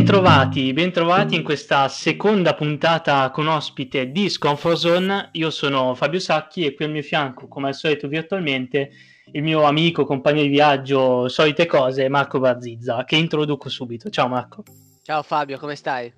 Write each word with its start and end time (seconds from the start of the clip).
Bentrovati, 0.00 0.72
bentrovati 0.72 1.34
in 1.34 1.42
questa 1.42 1.86
seconda 1.88 2.54
puntata 2.54 3.30
con 3.30 3.48
ospite 3.48 4.10
di 4.10 4.30
Scomfort 4.30 4.76
Zone. 4.78 5.28
Io 5.32 5.50
sono 5.50 5.94
Fabio 5.94 6.18
Sacchi 6.18 6.64
e 6.64 6.72
qui 6.72 6.86
al 6.86 6.90
mio 6.90 7.02
fianco, 7.02 7.48
come 7.48 7.68
al 7.68 7.74
solito 7.74 8.08
virtualmente, 8.08 8.92
il 9.32 9.42
mio 9.42 9.64
amico, 9.64 10.06
compagno 10.06 10.40
di 10.40 10.48
viaggio, 10.48 11.28
solite 11.28 11.66
cose, 11.66 12.08
Marco 12.08 12.38
Barzizza, 12.40 13.04
che 13.04 13.16
introduco 13.16 13.68
subito. 13.68 14.08
Ciao 14.08 14.26
Marco. 14.26 14.62
Ciao 15.02 15.22
Fabio, 15.22 15.58
come 15.58 15.76
stai? 15.76 16.10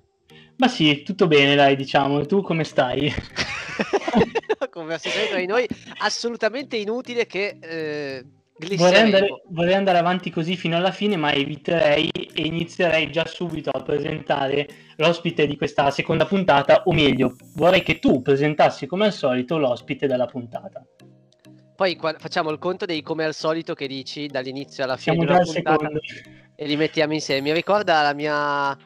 Ma 0.55 0.69
sì, 0.69 1.03
tutto 1.03 1.27
bene, 1.27 1.53
dai, 1.53 1.75
diciamo. 1.75 2.25
Tu 2.25 2.41
come 2.41 2.63
stai? 2.63 3.11
Conversazione 4.71 5.27
tra 5.27 5.37
di 5.39 5.45
noi 5.45 5.67
assolutamente 5.97 6.77
inutile 6.77 7.25
che 7.25 7.57
eh, 7.59 8.23
vorrei 8.75 9.01
andare, 9.01 9.27
vorrei 9.49 9.73
andare, 9.73 9.97
avanti 9.97 10.29
così 10.29 10.55
fino 10.55 10.77
alla 10.77 10.91
fine, 10.91 11.15
ma 11.15 11.31
eviterei 11.31 12.09
e 12.09 12.41
inizierei 12.43 13.11
già 13.11 13.25
subito 13.25 13.69
a 13.71 13.81
presentare 13.81 14.67
l'ospite 14.97 15.47
di 15.47 15.57
questa 15.57 15.89
seconda 15.91 16.25
puntata, 16.25 16.83
o 16.85 16.93
meglio, 16.93 17.35
vorrei 17.55 17.83
che 17.83 17.99
tu 17.99 18.21
presentassi 18.21 18.85
come 18.85 19.05
al 19.05 19.13
solito 19.13 19.57
l'ospite 19.57 20.07
della 20.07 20.25
puntata. 20.25 20.85
Poi 21.75 21.95
qua, 21.95 22.15
facciamo 22.17 22.51
il 22.51 22.59
conto 22.59 22.85
dei 22.85 23.01
come 23.01 23.25
al 23.25 23.33
solito 23.33 23.73
che 23.73 23.87
dici 23.87 24.27
dall'inizio 24.27 24.83
alla 24.83 24.95
fine 24.95 25.15
Siamo 25.15 25.31
della 25.31 25.43
puntata 25.43 25.77
secondo. 25.77 25.99
e 26.55 26.67
li 26.67 26.75
mettiamo 26.75 27.13
insieme. 27.13 27.41
Mi 27.41 27.53
ricorda 27.53 28.01
la 28.03 28.13
mia, 28.13 28.77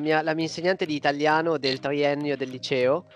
mia, 0.00 0.22
la 0.22 0.34
mia 0.34 0.44
insegnante 0.44 0.84
di 0.84 0.94
italiano 0.94 1.56
del 1.56 1.80
triennio 1.80 2.36
del 2.36 2.50
liceo, 2.50 3.06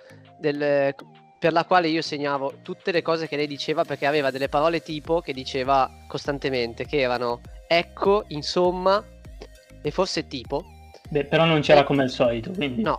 del, 0.41 0.95
per 1.39 1.53
la 1.53 1.65
quale 1.65 1.89
io 1.89 2.03
segnavo 2.03 2.55
tutte 2.63 2.91
le 2.91 3.01
cose 3.01 3.29
che 3.29 3.37
lei 3.37 3.47
diceva 3.47 3.85
perché 3.85 4.07
aveva 4.07 4.31
delle 4.31 4.49
parole 4.49 4.83
tipo 4.83 5.21
che 5.21 5.33
diceva 5.33 5.89
costantemente, 6.09 6.85
che 6.85 6.99
erano 6.99 7.41
ecco, 7.67 8.25
insomma, 8.29 9.03
e 9.81 9.91
forse 9.91 10.27
tipo. 10.27 10.65
Beh, 11.09 11.25
però 11.27 11.45
non 11.45 11.61
c'era 11.61 11.81
e... 11.81 11.85
come 11.85 12.03
al 12.03 12.11
solito, 12.11 12.51
quindi... 12.51 12.83
No. 12.83 12.99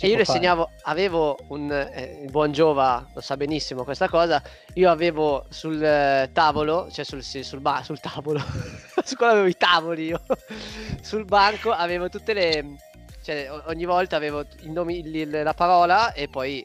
E 0.00 0.08
io 0.08 0.16
le 0.16 0.24
segnavo, 0.24 0.70
avevo 0.84 1.36
un 1.48 1.70
eh, 1.70 2.20
il 2.24 2.30
buon 2.30 2.50
Giova 2.50 3.06
lo 3.12 3.20
sa 3.20 3.36
benissimo 3.36 3.84
questa 3.84 4.08
cosa. 4.08 4.42
Io 4.74 4.90
avevo 4.90 5.44
sul 5.50 5.82
eh, 5.82 6.30
tavolo, 6.32 6.88
cioè 6.90 7.04
sul, 7.04 7.22
sì, 7.22 7.42
sul, 7.42 7.60
ba- 7.60 7.82
sul 7.84 8.00
tavolo, 8.00 8.38
a 8.40 9.02
scuola 9.04 9.32
avevo 9.32 9.48
i 9.48 9.56
tavoli 9.56 10.06
io. 10.06 10.22
sul 11.02 11.26
banco 11.26 11.72
avevo 11.72 12.08
tutte 12.08 12.32
le, 12.32 12.76
cioè 13.22 13.50
ogni 13.66 13.84
volta 13.84 14.16
avevo 14.16 14.40
il 14.60 14.70
nome, 14.70 14.94
il, 14.94 15.42
la 15.42 15.54
parola 15.54 16.14
e 16.14 16.26
poi 16.28 16.64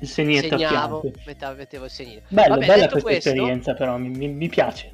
il 0.00 0.08
segnetto 0.08 0.56
segnavo, 0.56 1.02
mettevo, 1.26 1.54
mettevo 1.54 1.84
il 1.84 1.90
segnino. 1.90 2.20
Bello, 2.28 2.54
Vabbè, 2.54 2.66
bella 2.66 2.88
questa 2.88 3.08
questo, 3.08 3.28
esperienza 3.30 3.74
però, 3.74 3.96
mi, 3.96 4.08
mi, 4.08 4.28
mi 4.28 4.48
piace. 4.48 4.92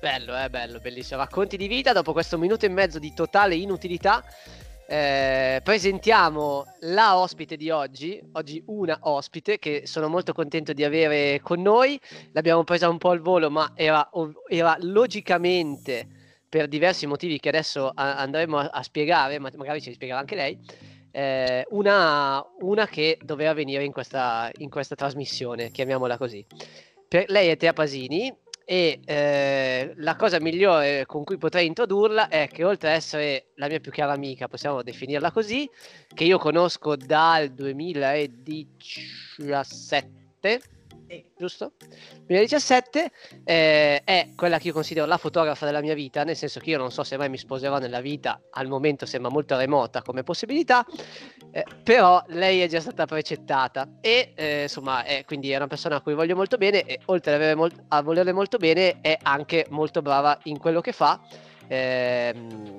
Bello, 0.00 0.34
è 0.34 0.44
eh, 0.44 0.50
bello, 0.50 0.78
bellissimo. 0.80 1.20
Racconti 1.20 1.56
di 1.56 1.66
vita 1.66 1.92
dopo 1.92 2.12
questo 2.12 2.36
minuto 2.36 2.66
e 2.66 2.68
mezzo 2.68 2.98
di 2.98 3.14
totale 3.14 3.54
inutilità. 3.54 4.22
Eh, 4.86 5.62
presentiamo 5.64 6.66
la 6.80 7.16
ospite 7.16 7.56
di 7.56 7.70
oggi, 7.70 8.20
oggi 8.32 8.62
una 8.66 8.98
ospite 9.00 9.58
che 9.58 9.86
sono 9.86 10.08
molto 10.08 10.34
contento 10.34 10.74
di 10.74 10.84
avere 10.84 11.40
con 11.40 11.62
noi. 11.62 11.98
L'abbiamo 12.32 12.64
presa 12.64 12.90
un 12.90 12.98
po' 12.98 13.10
al 13.10 13.20
volo, 13.20 13.48
ma 13.50 13.72
era, 13.74 14.06
era 14.48 14.76
logicamente 14.80 16.06
per 16.50 16.68
diversi 16.68 17.06
motivi 17.06 17.40
che 17.40 17.48
adesso 17.48 17.90
andremo 17.94 18.58
a, 18.58 18.68
a 18.74 18.82
spiegare, 18.82 19.38
ma 19.38 19.50
magari 19.56 19.80
ci 19.80 19.92
spiegherà 19.94 20.18
anche 20.18 20.34
lei 20.34 20.58
eh, 21.14 21.64
una, 21.70 22.44
una, 22.58 22.86
che 22.88 23.18
doveva 23.22 23.52
venire 23.52 23.84
in 23.84 23.92
questa, 23.92 24.50
in 24.58 24.68
questa 24.68 24.96
trasmissione, 24.96 25.70
chiamiamola 25.70 26.18
così. 26.18 26.44
Per, 27.06 27.26
lei 27.28 27.50
è 27.50 27.56
Tea 27.56 27.72
Pasini 27.72 28.36
e 28.64 28.98
eh, 29.04 29.92
la 29.96 30.16
cosa 30.16 30.40
migliore 30.40 31.06
con 31.06 31.22
cui 31.22 31.38
potrei 31.38 31.66
introdurla 31.66 32.26
è 32.26 32.48
che 32.48 32.64
oltre 32.64 32.88
ad 32.88 32.96
essere 32.96 33.50
la 33.56 33.68
mia 33.68 33.78
più 33.78 33.92
cara 33.92 34.12
amica, 34.12 34.48
possiamo 34.48 34.82
definirla 34.82 35.30
così, 35.30 35.70
che 36.12 36.24
io 36.24 36.38
conosco 36.38 36.96
dal 36.96 37.50
2017, 37.50 40.10
sì. 40.40 40.58
Giusto? 41.36 41.72
2017 42.26 43.10
eh, 43.44 44.02
è 44.04 44.28
quella 44.34 44.58
che 44.58 44.68
io 44.68 44.72
considero 44.72 45.06
la 45.06 45.16
fotografa 45.16 45.66
della 45.66 45.80
mia 45.80 45.94
vita, 45.94 46.24
nel 46.24 46.36
senso 46.36 46.60
che 46.60 46.70
io 46.70 46.78
non 46.78 46.90
so 46.90 47.04
se 47.04 47.16
mai 47.16 47.28
mi 47.28 47.36
sposerò 47.36 47.78
nella 47.78 48.00
vita, 48.00 48.40
al 48.50 48.68
momento 48.68 49.06
sembra 49.06 49.30
molto 49.30 49.56
remota 49.56 50.02
come 50.02 50.22
possibilità, 50.22 50.84
eh, 51.50 51.64
però 51.82 52.22
lei 52.28 52.60
è 52.60 52.68
già 52.68 52.80
stata 52.80 53.06
precettata 53.06 53.98
e 54.00 54.32
eh, 54.34 54.62
insomma 54.62 55.04
è, 55.04 55.24
quindi 55.24 55.50
è 55.50 55.56
una 55.56 55.66
persona 55.66 55.96
a 55.96 56.00
cui 56.00 56.14
voglio 56.14 56.36
molto 56.36 56.56
bene 56.56 56.84
e 56.84 57.00
oltre 57.06 57.54
mol- 57.54 57.84
a 57.88 58.02
volerle 58.02 58.32
molto 58.32 58.56
bene 58.56 59.00
è 59.00 59.18
anche 59.22 59.66
molto 59.70 60.02
brava 60.02 60.38
in 60.44 60.58
quello 60.58 60.80
che 60.80 60.92
fa. 60.92 61.20
Ehm, 61.66 62.78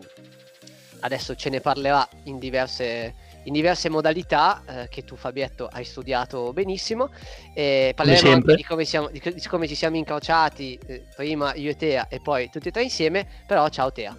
adesso 1.02 1.36
ce 1.36 1.50
ne 1.50 1.60
parlerà 1.60 2.08
in 2.24 2.40
diverse 2.40 3.25
in 3.46 3.54
diverse 3.54 3.90
modalità 3.90 4.64
eh, 4.68 4.88
che 4.90 5.04
tu 5.04 5.16
Fabietto 5.16 5.68
hai 5.72 5.84
studiato 5.84 6.54
benissimo. 6.54 7.12
E 7.54 7.94
parleremo 7.96 8.34
anche 8.34 8.56
di 8.56 8.64
come, 8.64 8.86
siamo, 8.86 9.10
di, 9.10 9.20
di 9.20 9.48
come, 9.48 9.68
ci 9.68 9.76
siamo 9.76 9.98
incrociati 9.98 10.80
eh, 10.86 11.06
prima 11.16 11.54
io 11.56 11.72
e 11.72 11.76
Tea 11.76 12.08
e 12.08 12.20
poi 12.22 12.50
tutti 12.50 12.68
e 12.68 12.72
tre 12.72 12.84
insieme, 12.84 13.28
però 13.48 13.68
ciao 13.70 13.92
Tea. 13.92 14.16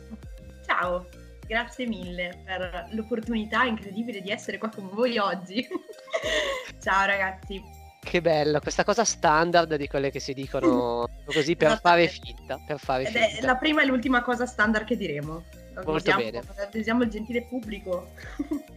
Ciao, 0.66 1.06
grazie 1.46 1.86
mille 1.86 2.42
per 2.44 2.88
l'opportunità 2.90 3.64
incredibile 3.64 4.20
di 4.20 4.30
essere 4.30 4.58
qua 4.58 4.68
con 4.68 4.88
voi 4.92 5.18
oggi. 5.18 5.66
ciao 6.82 7.06
ragazzi. 7.06 7.62
Che 8.06 8.20
bello, 8.20 8.60
questa 8.60 8.84
cosa 8.84 9.04
standard 9.04 9.74
di 9.74 9.88
quelle 9.88 10.10
che 10.10 10.20
si 10.20 10.32
dicono 10.32 11.08
così 11.26 11.56
per 11.56 11.80
fare 11.80 12.06
finta. 12.06 12.60
Per 12.64 12.78
fare 12.78 13.02
Ed 13.02 13.08
finta. 13.08 13.38
È 13.38 13.40
la 13.42 13.56
prima 13.56 13.82
e 13.82 13.86
l'ultima 13.86 14.22
cosa 14.22 14.46
standard 14.46 14.86
che 14.86 14.96
diremo. 14.96 15.42
Molto 15.84 16.14
bene. 16.14 16.40
Avvisiamo 16.56 17.02
il 17.02 17.10
gentile 17.10 17.42
pubblico. 17.42 18.10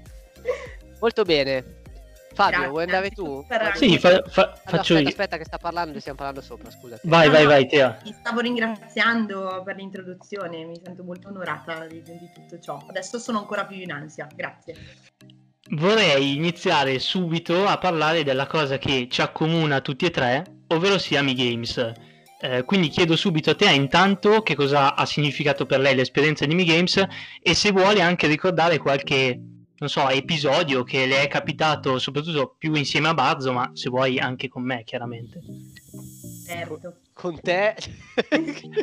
Molto 1.00 1.24
bene. 1.24 1.78
Fabio, 2.34 2.58
Grazie, 2.58 2.72
vuoi 2.72 2.84
andare 2.84 3.10
tu? 3.10 3.46
Sì, 3.74 3.98
fa, 3.98 4.24
fa, 4.28 4.42
allora, 4.44 4.62
faccio 4.64 4.94
aspetta, 4.94 5.00
io. 5.00 5.08
Aspetta 5.10 5.38
che 5.38 5.44
sta 5.44 5.58
parlando 5.58 5.98
e 5.98 6.00
stiamo 6.00 6.18
parlando 6.18 6.42
sopra, 6.42 6.70
scusa. 6.72 6.98
Vai, 7.04 7.26
no, 7.26 7.34
vai, 7.34 7.46
vai, 7.46 7.68
Tea. 7.68 8.00
Ti 8.02 8.16
stavo 8.18 8.40
ringraziando 8.40 9.62
per 9.66 9.76
l'introduzione, 9.76 10.64
mi 10.64 10.80
sento 10.82 11.04
molto 11.04 11.28
onorata 11.28 11.86
di, 11.86 12.02
di 12.02 12.30
tutto 12.34 12.60
ciò. 12.60 12.82
Adesso 12.88 13.20
sono 13.20 13.40
ancora 13.40 13.66
più 13.66 13.78
in 13.78 13.92
ansia, 13.92 14.28
grazie. 14.34 14.76
Vorrei 15.72 16.36
iniziare 16.36 16.98
subito 17.00 17.66
a 17.66 17.78
parlare 17.78 18.24
della 18.24 18.48
cosa 18.48 18.78
che 18.78 19.08
ci 19.10 19.22
accomuna 19.22 19.82
tutti 19.82 20.06
e 20.06 20.10
tre, 20.10 20.44
ovvero 20.68 20.98
sia 20.98 21.22
Mi 21.22 21.34
Games. 21.34 21.92
Eh, 22.42 22.64
quindi 22.64 22.88
chiedo 22.88 23.18
subito 23.18 23.50
a 23.50 23.56
te 23.56 23.70
intanto 23.70 24.44
che 24.44 24.56
cosa 24.56 24.96
ha 24.96 25.06
significato 25.06 25.66
per 25.66 25.82
lei 25.82 25.94
l'esperienza 25.94 26.46
di 26.46 26.56
Mi 26.56 26.64
Games 26.64 27.06
e 27.42 27.54
se 27.54 27.72
vuole 27.72 28.02
anche 28.02 28.28
ricordare 28.28 28.78
qualche 28.78 29.38
non 29.80 29.90
so, 29.90 30.10
episodio 30.10 30.84
che 30.84 31.06
le 31.06 31.22
è 31.22 31.28
capitato 31.28 32.00
soprattutto 32.00 32.56
più 32.58 32.74
insieme 32.74 33.08
a 33.08 33.14
Bazzo, 33.14 33.54
ma 33.54 33.72
se 33.74 33.90
vuoi 33.90 34.20
anche 34.20 34.50
con 34.50 34.64
me, 34.64 34.84
chiaramente. 34.84 35.42
Certo. 36.46 36.96
Con 37.14 37.40
te? 37.40 37.76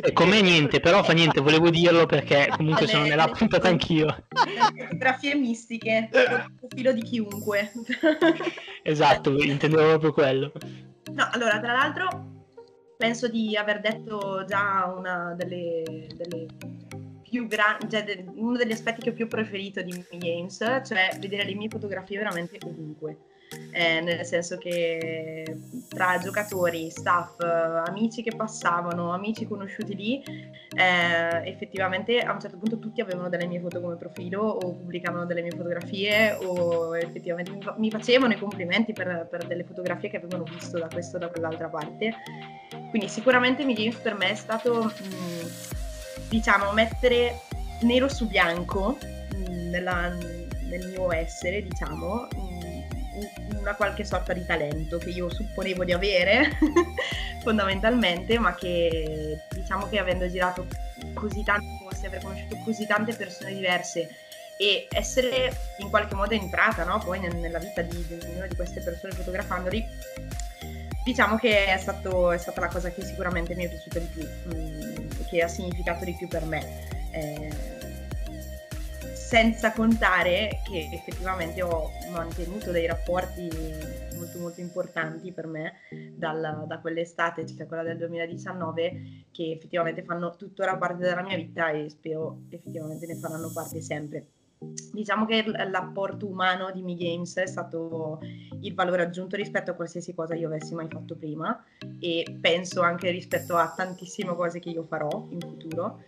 e 0.01 0.11
con 0.13 0.29
me 0.29 0.41
niente, 0.41 0.79
però 0.79 1.03
fa 1.03 1.13
niente, 1.13 1.39
volevo 1.39 1.69
dirlo 1.69 2.05
perché 2.05 2.47
comunque 2.55 2.85
Vabbè, 2.85 2.97
sono 2.97 3.05
nella 3.05 3.27
puntata 3.27 3.67
anch'io. 3.67 4.25
Fotografie 4.77 5.35
mistiche, 5.35 6.09
il 6.11 6.53
profilo 6.59 6.93
di 6.93 7.01
chiunque. 7.01 7.71
esatto, 8.81 9.37
intendevo 9.37 9.87
proprio 9.87 10.13
quello. 10.13 10.51
No, 11.13 11.29
allora, 11.31 11.59
tra 11.59 11.73
l'altro, 11.73 12.45
penso 12.97 13.27
di 13.27 13.55
aver 13.55 13.81
detto 13.81 14.45
già 14.47 14.91
una 14.95 15.35
delle, 15.35 15.83
delle 16.15 16.45
più 17.29 17.47
grandi, 17.47 17.89
cioè 17.89 18.23
uno 18.35 18.57
degli 18.57 18.71
aspetti 18.71 19.01
che 19.01 19.09
ho 19.09 19.13
più 19.13 19.27
preferito 19.27 19.81
di 19.81 19.91
Mi 20.11 20.17
Games, 20.17 20.57
cioè 20.85 21.17
vedere 21.19 21.45
le 21.45 21.55
mie 21.55 21.69
fotografie 21.69 22.17
veramente 22.17 22.57
ovunque. 22.65 23.17
Eh, 23.71 24.01
nel 24.01 24.25
senso 24.25 24.57
che 24.57 25.45
tra 25.87 26.17
giocatori, 26.17 26.89
staff, 26.89 27.39
amici 27.39 28.21
che 28.21 28.35
passavano, 28.35 29.13
amici 29.13 29.47
conosciuti 29.47 29.95
lì, 29.95 30.21
eh, 30.75 31.49
effettivamente 31.49 32.19
a 32.19 32.33
un 32.33 32.41
certo 32.41 32.57
punto 32.57 32.77
tutti 32.77 32.99
avevano 32.99 33.29
delle 33.29 33.45
mie 33.45 33.61
foto 33.61 33.79
come 33.79 33.95
profilo 33.95 34.41
o 34.41 34.73
pubblicavano 34.73 35.25
delle 35.25 35.41
mie 35.41 35.51
fotografie 35.51 36.33
o 36.33 36.97
effettivamente 36.97 37.51
mi, 37.51 37.61
fa- 37.61 37.75
mi 37.77 37.89
facevano 37.89 38.33
i 38.33 38.37
complimenti 38.37 38.91
per, 38.91 39.27
per, 39.29 39.47
delle 39.47 39.63
fotografie 39.63 40.09
che 40.09 40.17
avevano 40.17 40.43
visto 40.43 40.77
da 40.77 40.89
questa 40.91 41.15
o 41.15 41.19
da 41.19 41.29
quell'altra 41.29 41.69
parte. 41.69 42.15
Quindi 42.89 43.07
sicuramente 43.07 43.63
Mi 43.63 43.75
Games 43.75 43.95
per 43.97 44.15
me 44.15 44.31
è 44.31 44.35
stato... 44.35 44.83
Mh, 44.83 45.66
diciamo, 46.29 46.71
mettere 46.71 47.41
nero 47.81 48.07
su 48.07 48.27
bianco 48.27 48.97
mm, 49.35 49.69
nella, 49.69 50.09
nel 50.09 50.87
mio 50.89 51.11
essere, 51.11 51.61
diciamo, 51.63 52.27
mm, 52.35 53.57
una 53.59 53.75
qualche 53.75 54.03
sorta 54.03 54.33
di 54.33 54.45
talento 54.45 54.97
che 54.97 55.09
io 55.09 55.29
supponevo 55.29 55.83
di 55.83 55.91
avere 55.93 56.57
fondamentalmente, 57.41 58.37
ma 58.39 58.53
che 58.55 59.39
diciamo 59.51 59.87
che 59.89 59.99
avendo 59.99 60.29
girato 60.29 60.65
così 61.13 61.43
tanti 61.43 61.77
posti, 61.83 62.05
aver 62.05 62.21
conosciuto 62.21 62.57
così 62.63 62.85
tante 62.85 63.13
persone 63.13 63.53
diverse 63.53 64.09
e 64.57 64.87
essere 64.91 65.55
in 65.79 65.89
qualche 65.89 66.15
modo 66.15 66.33
entrata 66.33 66.83
no? 66.83 66.97
poi 66.97 67.19
nella 67.19 67.59
vita 67.59 67.81
di, 67.81 68.05
ognuna 68.09 68.47
di 68.47 68.55
queste 68.55 68.81
persone 68.81 69.13
fotografandoli, 69.13 69.85
diciamo 71.03 71.37
che 71.37 71.65
è, 71.65 71.77
stato, 71.77 72.31
è, 72.31 72.37
stata 72.37 72.61
la 72.61 72.67
cosa 72.67 72.89
che 72.89 73.03
sicuramente 73.03 73.55
mi 73.55 73.65
è 73.65 73.69
piaciuta 73.69 73.99
di 73.99 74.05
più. 74.05 74.27
Mm 74.53 75.06
che 75.29 75.41
ha 75.41 75.47
significato 75.47 76.05
di 76.05 76.13
più 76.13 76.27
per 76.27 76.45
me. 76.45 76.85
Eh, 77.11 77.75
senza 79.27 79.73
contare 79.73 80.61
che 80.63 80.89
effettivamente 80.91 81.61
ho 81.61 81.91
mantenuto 82.11 82.71
dei 82.71 82.85
rapporti 82.85 83.49
molto 84.15 84.39
molto 84.39 84.61
importanti 84.61 85.33
per 85.33 85.47
me 85.47 85.73
dal, 86.15 86.63
da 86.65 86.79
quell'estate, 86.79 87.45
cioè 87.45 87.67
quella 87.67 87.83
del 87.83 87.97
2019, 87.97 89.25
che 89.31 89.51
effettivamente 89.51 90.03
fanno 90.03 90.35
tuttora 90.37 90.77
parte 90.77 91.03
della 91.03 91.23
mia 91.23 91.35
vita 91.35 91.71
e 91.71 91.89
spero 91.89 92.43
effettivamente 92.49 93.05
ne 93.05 93.15
faranno 93.15 93.51
parte 93.53 93.81
sempre. 93.81 94.27
Diciamo 94.59 95.25
che 95.25 95.43
l'apporto 95.69 96.27
umano 96.27 96.71
di 96.71 96.81
Mi 96.81 96.95
Games 96.95 97.35
è 97.37 97.45
stato 97.45 98.19
il 98.61 98.73
valore 98.73 99.03
aggiunto 99.03 99.35
rispetto 99.35 99.71
a 99.71 99.73
qualsiasi 99.75 100.15
cosa 100.15 100.33
io 100.33 100.47
avessi 100.47 100.73
mai 100.73 100.87
fatto 100.89 101.15
prima 101.15 101.63
e 101.99 102.37
penso 102.41 102.81
anche 102.81 103.11
rispetto 103.11 103.55
a 103.55 103.71
tantissime 103.75 104.35
cose 104.35 104.59
che 104.59 104.69
io 104.69 104.83
farò 104.83 105.27
in 105.29 105.39
futuro 105.39 105.99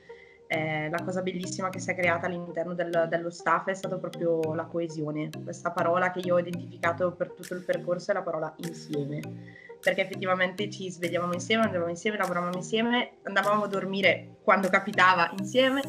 eh, 0.52 0.90
la 0.90 1.04
cosa 1.04 1.22
bellissima 1.22 1.70
che 1.70 1.78
si 1.78 1.92
è 1.92 1.96
creata 1.96 2.26
all'interno 2.26 2.74
del, 2.74 3.06
dello 3.08 3.30
staff 3.30 3.68
è 3.68 3.76
stata 3.76 4.00
proprio 4.00 4.56
la 4.56 4.66
coesione. 4.66 5.30
Questa 5.44 5.70
parola 5.70 6.10
che 6.10 6.22
io 6.22 6.36
ho 6.36 6.40
identificato 6.40 7.12
per 7.12 7.34
tutto 7.34 7.54
il 7.54 7.64
percorso 7.64 8.10
è 8.10 8.16
la 8.16 8.24
parola 8.24 8.52
insieme, 8.58 9.22
perché 9.80 10.02
effettivamente 10.02 10.68
ci 10.72 10.90
svegliavamo 10.90 11.34
insieme, 11.34 11.66
andavamo 11.66 11.92
insieme, 11.92 12.18
lavoravamo 12.18 12.56
insieme, 12.56 13.12
andavamo 13.22 13.66
a 13.66 13.68
dormire 13.68 14.38
quando 14.42 14.70
capitava 14.70 15.32
insieme. 15.38 15.84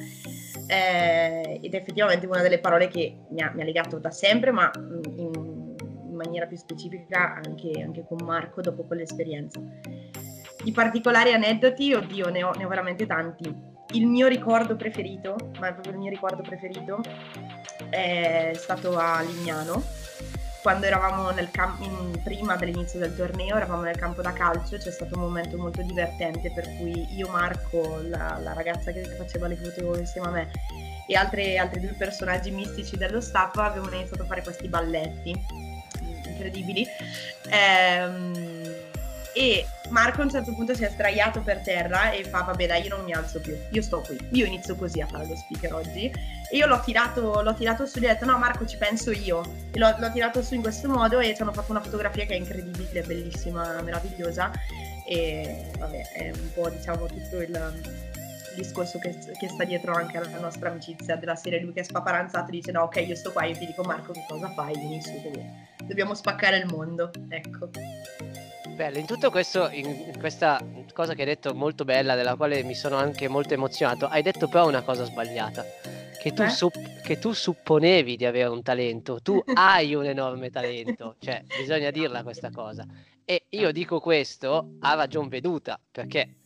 Eh, 0.71 1.59
ed 1.63 1.75
effettivamente 1.75 2.27
una 2.27 2.43
delle 2.43 2.61
parole 2.61 2.87
che 2.87 3.25
mi 3.31 3.43
ha, 3.43 3.51
mi 3.53 3.63
ha 3.63 3.65
legato 3.65 3.99
da 3.99 4.13
sempre, 4.13 4.53
ma 4.53 4.71
in, 5.17 5.75
in 6.09 6.15
maniera 6.15 6.47
più 6.47 6.57
specifica 6.57 7.35
anche, 7.45 7.83
anche 7.83 8.05
con 8.07 8.19
Marco 8.25 8.61
dopo 8.61 8.85
quell'esperienza. 8.85 9.61
Di 10.63 10.71
particolari 10.71 11.33
aneddoti, 11.33 11.93
oddio, 11.93 12.29
ne 12.29 12.45
ho, 12.45 12.53
ne 12.53 12.65
ho 12.65 12.69
veramente 12.69 13.05
tanti 13.07 13.69
il 13.93 14.07
mio 14.07 14.29
ricordo 14.29 14.77
preferito, 14.77 15.37
ma 15.59 15.69
è 15.69 15.73
proprio 15.73 15.95
il 15.95 15.99
mio 15.99 16.11
ricordo 16.11 16.43
preferito, 16.43 17.01
è 17.89 18.53
stato 18.55 18.97
a 18.97 19.21
Lignano. 19.21 19.83
Quando 20.63 20.87
eravamo 20.87 21.31
nel 21.31 21.51
campo, 21.51 21.85
prima 22.23 22.57
dell'inizio 22.57 22.99
del 22.99 23.17
torneo, 23.17 23.57
eravamo 23.57 23.83
nel 23.83 23.97
campo 23.97 24.21
da 24.21 24.33
calcio, 24.33 24.77
c'è 24.77 24.91
stato 24.91 25.15
un 25.15 25.23
momento 25.23 25.57
molto 25.57 25.83
divertente 25.83 26.53
per 26.53 26.77
cui 26.77 27.07
io, 27.17 27.29
Marco, 27.29 28.01
la, 28.03 28.39
la 28.43 28.53
ragazza 28.53 28.93
che 28.93 29.03
faceva 29.17 29.47
le 29.47 29.57
foto 29.57 29.97
insieme 29.99 30.27
a 30.27 30.31
me 30.31 30.51
e 31.07 31.17
altre, 31.17 31.57
altri 31.59 31.81
due 31.81 31.95
personaggi 31.95 32.51
mistici 32.53 32.97
dello 32.97 33.21
staff 33.21 33.57
avevamo 33.57 33.93
iniziato 33.95 34.23
a 34.23 34.27
fare 34.27 34.43
questi 34.43 34.69
balletti 34.69 35.35
incredibili. 36.41 36.87
Ehm, 37.51 38.80
e 39.35 39.67
Marco 39.91 40.21
a 40.21 40.25
un 40.25 40.31
certo 40.31 40.53
punto 40.55 40.75
si 40.75 40.85
è 40.85 40.91
sdraiato 40.91 41.41
per 41.41 41.61
terra 41.61 42.11
e 42.11 42.25
fa 42.25 42.43
vabbè 42.43 42.67
dai 42.67 42.83
io 42.83 42.97
non 42.97 43.05
mi 43.05 43.13
alzo 43.13 43.41
più, 43.41 43.57
io 43.71 43.83
sto 43.83 44.01
qui, 44.01 44.19
io 44.31 44.47
inizio 44.47 44.77
così 44.77 45.01
a 45.01 45.07
fare 45.07 45.27
lo 45.27 45.37
speaker 45.37 45.75
oggi. 45.75 46.13
E 46.53 46.57
io 46.57 46.67
l'ho 46.67 46.81
tirato, 46.81 47.43
l'ho 47.43 47.55
tirato 47.55 47.87
su 47.87 47.99
e 47.99 48.07
ho 48.07 48.09
detto 48.09 48.25
no 48.25 48.37
Marco 48.37 48.67
ci 48.67 48.77
penso 48.77 49.11
io. 49.13 49.43
E 49.71 49.79
l'ho, 49.79 49.95
l'ho, 49.99 50.11
tirato 50.11 50.43
su 50.43 50.55
in 50.55 50.63
questo 50.63 50.89
modo 50.89 51.21
e 51.21 51.35
ci 51.35 51.43
hanno 51.43 51.53
fatto 51.53 51.71
una 51.71 51.81
fotografia 51.81 52.27
che 52.27 52.35
è 52.35 52.37
incredibile, 52.37 53.03
bellissima, 53.03 53.81
meravigliosa. 53.83 54.51
E 55.07 55.71
vabbè 55.79 56.13
è 56.13 56.31
un 56.31 56.53
po' 56.53 56.69
diciamo 56.69 57.07
tutto 57.07 57.41
il 57.41 58.10
discorso 58.57 58.99
che, 58.99 59.17
che, 59.39 59.49
sta 59.49 59.65
dietro 59.65 59.93
anche 59.93 60.19
alla 60.19 60.39
nostra 60.39 60.71
amicizia 60.71 61.17
della 61.17 61.37
serie 61.37 61.61
lui 61.61 61.73
che 61.73 61.81
è 61.81 61.85
spaparanzato 61.85 62.51
dice 62.51 62.73
no 62.73 62.83
ok 62.83 62.97
io 63.07 63.15
sto 63.15 63.33
qua 63.33 63.45
io 63.45 63.57
ti 63.57 63.67
dico 63.67 63.83
Marco 63.83 64.13
che 64.13 64.25
cosa 64.29 64.49
fai 64.53 64.77
vieni 64.77 65.01
su 65.03 65.13
dobbiamo 65.85 66.15
spaccare 66.15 66.59
il 66.59 66.67
mondo 66.67 67.11
ecco 67.29 67.71
Bello, 68.81 68.97
in 68.97 69.05
tutto 69.05 69.31
questo, 69.31 69.69
in 69.69 70.17
questa 70.19 70.59
cosa 70.95 71.13
che 71.13 71.21
hai 71.21 71.27
detto 71.27 71.55
molto 71.55 71.85
bella, 71.85 72.15
della 72.15 72.35
quale 72.35 72.63
mi 72.63 72.75
sono 72.75 72.97
anche 72.97 73.29
molto 73.29 73.53
emozionato, 73.53 74.07
hai 74.07 74.23
detto 74.23 74.49
però 74.49 74.67
una 74.67 74.81
cosa 74.81 75.05
sbagliata. 75.05 75.63
Che 76.19 76.33
tu, 76.33 76.49
supp- 76.49 77.01
che 77.03 77.19
tu 77.19 77.33
supponevi 77.33 78.17
di 78.17 78.25
avere 78.25 78.49
un 78.49 78.63
talento, 78.63 79.21
tu 79.21 79.39
hai 79.53 79.95
un 79.95 80.07
enorme 80.07 80.49
talento, 80.49 81.17
cioè 81.19 81.45
bisogna 81.59 81.91
dirla 81.91 82.23
questa 82.23 82.51
cosa. 82.51 82.87
E 83.23 83.45
io 83.51 83.71
dico 83.71 84.01
questo 84.01 84.77
a 84.81 84.95
ragion 84.95 85.29
veduta, 85.29 85.79
perché 85.91 86.37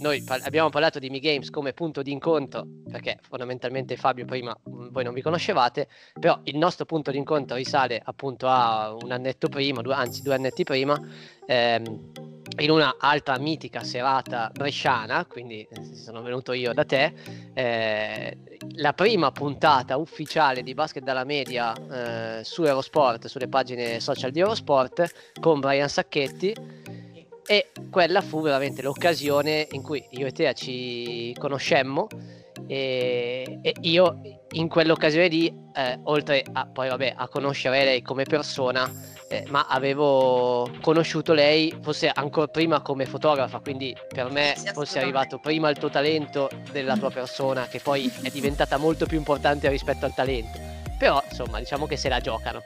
noi 0.00 0.22
par- 0.22 0.40
abbiamo 0.44 0.70
parlato 0.70 0.98
di 0.98 1.10
Mi 1.10 1.20
Games 1.20 1.50
come 1.50 1.72
punto 1.72 2.02
di 2.02 2.12
incontro, 2.12 2.66
perché 2.90 3.18
fondamentalmente 3.22 3.96
Fabio 3.96 4.24
prima 4.24 4.56
mm, 4.68 4.88
voi 4.90 5.04
non 5.04 5.14
vi 5.14 5.22
conoscevate, 5.22 5.88
però 6.18 6.40
il 6.44 6.56
nostro 6.56 6.84
punto 6.84 7.10
di 7.10 7.18
incontro 7.18 7.56
risale 7.56 8.00
appunto 8.02 8.46
a 8.48 8.94
un 8.94 9.12
annetto 9.12 9.48
prima, 9.48 9.82
due, 9.82 9.94
anzi 9.94 10.22
due 10.22 10.34
annetti 10.34 10.64
prima, 10.64 10.98
ehm, 11.46 12.12
in 12.58 12.70
una 12.70 12.96
altra 12.98 13.38
mitica 13.38 13.82
serata 13.82 14.50
bresciana, 14.52 15.26
quindi 15.26 15.66
eh, 15.68 15.94
sono 15.94 16.22
venuto 16.22 16.52
io 16.52 16.72
da 16.72 16.84
te, 16.84 17.12
eh, 17.52 18.36
la 18.76 18.92
prima 18.92 19.32
puntata 19.32 19.96
ufficiale 19.96 20.62
di 20.62 20.72
Basket 20.72 21.02
dalla 21.02 21.24
Media 21.24 21.74
eh, 21.74 22.44
su 22.44 22.62
Eurosport, 22.62 23.26
sulle 23.26 23.48
pagine 23.48 24.00
social 24.00 24.30
di 24.30 24.40
Eurosport, 24.40 25.32
con 25.40 25.60
Brian 25.60 25.88
Sacchetti 25.88 26.54
e 27.46 27.70
quella 27.90 28.20
fu 28.20 28.40
veramente 28.40 28.82
l'occasione 28.82 29.66
in 29.72 29.82
cui 29.82 30.04
io 30.10 30.26
e 30.26 30.32
te 30.32 30.52
ci 30.54 31.34
conoscemmo 31.38 32.06
e, 32.66 33.58
e 33.60 33.74
io 33.80 34.20
in 34.52 34.68
quell'occasione 34.68 35.28
lì, 35.28 35.54
eh, 35.74 35.98
oltre 36.04 36.44
a, 36.52 36.66
poi, 36.66 36.88
vabbè, 36.88 37.14
a 37.16 37.28
conoscere 37.28 37.84
lei 37.84 38.02
come 38.02 38.24
persona, 38.24 38.90
eh, 39.28 39.44
ma 39.48 39.66
avevo 39.68 40.70
conosciuto 40.80 41.32
lei 41.32 41.74
forse 41.82 42.10
ancora 42.12 42.46
prima 42.46 42.80
come 42.80 43.04
fotografa, 43.04 43.60
quindi 43.60 43.94
per 44.08 44.30
me 44.30 44.54
sì, 44.56 44.70
fosse 44.72 45.00
arrivato 45.00 45.38
prima 45.38 45.68
il 45.70 45.76
tuo 45.76 45.90
talento 45.90 46.48
della 46.70 46.96
tua 46.96 47.10
persona, 47.10 47.66
che 47.66 47.80
poi 47.80 48.10
è 48.22 48.30
diventata 48.30 48.76
molto 48.76 49.06
più 49.06 49.18
importante 49.18 49.68
rispetto 49.68 50.04
al 50.04 50.14
talento. 50.14 50.58
Però, 50.98 51.22
insomma, 51.28 51.58
diciamo 51.58 51.86
che 51.86 51.96
se 51.96 52.08
la 52.08 52.20
giocano. 52.20 52.62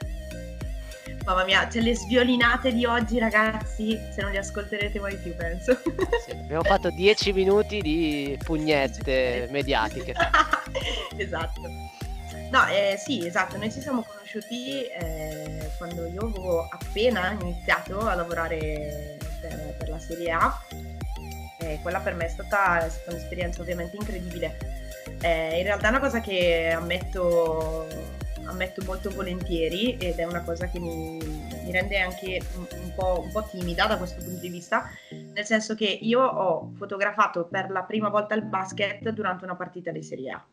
Mamma 1.29 1.43
mia, 1.43 1.67
c'è 1.67 1.81
le 1.81 1.95
sviolinate 1.95 2.73
di 2.73 2.85
oggi, 2.85 3.19
ragazzi. 3.19 3.95
Se 4.11 4.19
non 4.23 4.31
li 4.31 4.37
ascolterete 4.37 4.99
mai 4.99 5.15
più, 5.15 5.35
penso. 5.35 5.79
Sì, 6.25 6.31
abbiamo 6.31 6.63
fatto 6.63 6.89
10 6.89 7.33
minuti 7.33 7.81
di 7.81 8.35
pugnette 8.43 9.47
mediatiche. 9.51 10.15
esatto. 11.17 11.61
No, 12.49 12.65
eh, 12.69 12.97
sì, 12.97 13.27
esatto. 13.27 13.57
Noi 13.57 13.71
ci 13.71 13.79
siamo 13.79 14.01
conosciuti 14.01 14.85
eh, 14.85 15.69
quando 15.77 16.07
io 16.07 16.21
avevo 16.21 16.67
appena 16.67 17.37
iniziato 17.39 17.99
a 17.99 18.15
lavorare 18.15 19.19
per, 19.39 19.75
per 19.77 19.87
la 19.87 19.99
Serie 19.99 20.31
A. 20.31 20.59
E 21.59 21.77
quella 21.83 21.99
per 21.99 22.15
me 22.15 22.25
è 22.25 22.29
stata, 22.29 22.83
è 22.83 22.89
stata 22.89 23.11
un'esperienza 23.11 23.61
ovviamente 23.61 23.97
incredibile. 23.97 24.57
Eh, 25.21 25.59
in 25.59 25.63
realtà 25.63 25.85
è 25.85 25.89
una 25.89 25.99
cosa 25.99 26.21
che 26.21 26.71
ammetto 26.75 28.17
ammetto 28.49 28.83
molto 28.85 29.09
volentieri 29.11 29.97
ed 29.97 30.17
è 30.17 30.25
una 30.25 30.43
cosa 30.43 30.67
che 30.67 30.79
mi, 30.79 31.17
mi 31.17 31.71
rende 31.71 31.99
anche 31.99 32.41
un, 32.55 32.65
un, 32.83 32.93
po', 32.95 33.21
un, 33.23 33.31
po', 33.31 33.47
timida 33.49 33.85
da 33.85 33.97
questo 33.97 34.21
punto 34.23 34.39
di 34.39 34.49
vista, 34.49 34.89
nel 35.33 35.45
senso 35.45 35.75
che 35.75 35.85
io 35.85 36.21
ho 36.21 36.71
fotografato 36.75 37.45
per 37.45 37.69
la 37.69 37.83
prima 37.83 38.09
volta 38.09 38.35
il 38.35 38.43
basket 38.43 39.09
durante 39.09 39.45
una 39.45 39.55
partita 39.55 39.91
di 39.91 40.03
Serie 40.03 40.31
A. 40.31 40.45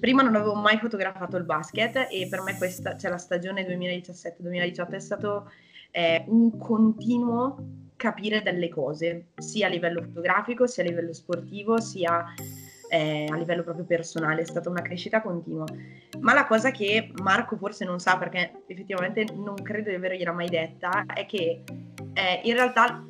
Prima 0.00 0.22
non 0.22 0.34
avevo 0.34 0.54
mai 0.54 0.78
fotografato 0.78 1.36
il 1.36 1.44
basket 1.44 2.08
e 2.10 2.26
per 2.28 2.40
me 2.42 2.56
questa, 2.56 2.96
cioè 2.96 3.10
la 3.10 3.18
stagione 3.18 3.66
2017-2018 3.66 4.90
è 4.90 4.98
stato 4.98 5.50
eh, 5.90 6.24
un 6.28 6.56
continuo 6.58 7.84
capire 7.96 8.42
delle 8.42 8.68
cose, 8.68 9.28
sia 9.36 9.66
a 9.66 9.70
livello 9.70 10.02
fotografico, 10.02 10.66
sia 10.66 10.82
a 10.82 10.86
livello 10.86 11.12
sportivo, 11.12 11.80
sia 11.80 12.24
eh, 12.88 13.26
a 13.30 13.36
livello 13.36 13.62
proprio 13.62 13.84
personale, 13.84 14.42
è 14.42 14.44
stata 14.44 14.68
una 14.68 14.82
crescita 14.82 15.22
continua. 15.22 15.64
Ma 16.20 16.32
la 16.34 16.46
cosa 16.46 16.70
che 16.70 17.10
Marco 17.22 17.56
forse 17.56 17.84
non 17.84 17.98
sa, 17.98 18.16
perché 18.16 18.62
effettivamente 18.66 19.24
non 19.34 19.56
credo 19.56 19.90
di 19.90 19.96
avergliela 19.96 20.32
mai 20.32 20.48
detta, 20.48 21.04
è 21.06 21.26
che 21.26 21.62
eh, 22.14 22.40
in 22.44 22.54
realtà 22.54 23.02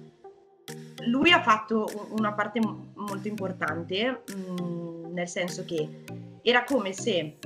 lui 1.07 1.31
ha 1.31 1.43
fatto 1.43 2.09
una 2.19 2.33
parte 2.33 2.61
molto 2.95 3.29
importante, 3.29 4.23
mh, 4.27 4.63
mm, 4.63 5.13
nel 5.13 5.29
senso 5.29 5.65
che 5.65 6.05
era 6.43 6.65
come 6.65 6.93
se 6.93 7.39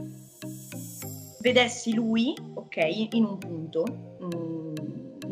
vedessi 1.40 1.94
lui, 1.94 2.34
ok, 2.54 2.76
in 3.12 3.24
un 3.24 3.38
punto, 3.38 4.09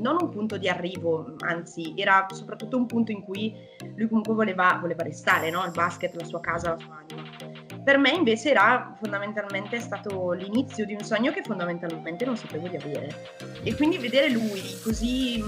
non 0.00 0.16
un 0.20 0.28
punto 0.30 0.56
di 0.56 0.68
arrivo, 0.68 1.34
anzi 1.40 1.92
era 1.96 2.26
soprattutto 2.30 2.76
un 2.76 2.86
punto 2.86 3.12
in 3.12 3.22
cui 3.22 3.54
lui 3.96 4.08
comunque 4.08 4.34
voleva, 4.34 4.78
voleva 4.80 5.02
restare, 5.02 5.50
no? 5.50 5.64
il 5.64 5.72
basket, 5.72 6.14
la 6.14 6.24
sua 6.24 6.40
casa, 6.40 6.70
la 6.70 6.78
sua 6.78 7.04
anima. 7.08 7.28
Per 7.82 7.98
me 7.98 8.10
invece 8.10 8.50
era 8.50 8.94
fondamentalmente 9.00 9.80
stato 9.80 10.32
l'inizio 10.32 10.84
di 10.84 10.94
un 10.94 11.00
sogno 11.00 11.32
che 11.32 11.42
fondamentalmente 11.42 12.24
non 12.24 12.36
sapevo 12.36 12.68
di 12.68 12.76
avere. 12.76 13.08
E 13.62 13.74
quindi 13.74 13.98
vedere 13.98 14.30
lui 14.30 14.62
così, 14.82 15.42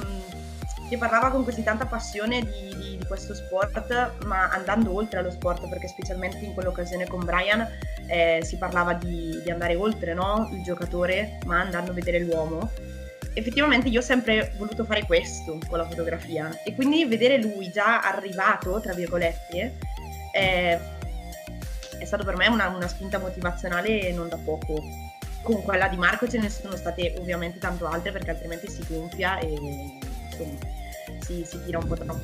che 0.89 0.97
parlava 0.97 1.31
con 1.31 1.45
così 1.45 1.63
tanta 1.63 1.87
passione 1.87 2.41
di, 2.41 2.75
di, 2.77 2.97
di, 2.99 3.07
questo 3.07 3.35
sport, 3.35 4.25
ma 4.25 4.49
andando 4.49 4.95
oltre 4.95 5.19
allo 5.19 5.31
sport, 5.31 5.69
perché 5.69 5.87
specialmente 5.87 6.39
in 6.39 6.55
quell'occasione 6.55 7.07
con 7.07 7.25
Brian 7.25 7.67
eh, 8.07 8.41
si 8.43 8.57
parlava 8.57 8.95
di, 8.95 9.41
di 9.43 9.51
andare 9.51 9.77
oltre 9.77 10.15
no? 10.15 10.49
il 10.53 10.63
giocatore, 10.63 11.39
ma 11.47 11.61
andando 11.61 11.91
a 11.91 11.95
vedere 11.95 12.19
l'uomo 12.21 12.71
effettivamente 13.35 13.89
io 13.89 14.01
ho 14.01 14.03
sempre 14.03 14.53
voluto 14.57 14.85
fare 14.85 15.05
questo 15.05 15.59
con 15.69 15.79
la 15.79 15.87
fotografia 15.87 16.63
e 16.65 16.75
quindi 16.75 17.05
vedere 17.05 17.41
lui 17.41 17.71
già 17.71 18.01
arrivato, 18.01 18.81
tra 18.81 18.95
virgolette, 18.95 19.77
eh, 20.33 20.79
è 21.99 22.05
stato 22.05 22.25
per 22.25 22.37
me 22.37 22.49
una, 22.49 22.69
una 22.69 22.89
spinta 22.89 23.19
motivazionale 23.19 24.13
non 24.13 24.29
da 24.29 24.39
poco. 24.39 24.83
Con 25.43 25.63
quella 25.63 25.89
di 25.89 25.97
Marco 25.97 26.29
ce 26.29 26.39
ne 26.39 26.51
sono 26.51 26.77
state 26.77 27.15
ovviamente 27.19 27.59
tanto 27.59 27.87
altre 27.87 28.13
perché 28.13 28.31
altrimenti 28.31 28.69
si 28.69 28.85
gonfia 28.87 29.39
e 29.39 29.47
insomma 29.49 30.59
si, 31.21 31.45
si 31.47 31.63
tira 31.65 31.79
un 31.79 31.87
po' 31.87 31.95
troppo. 31.95 32.21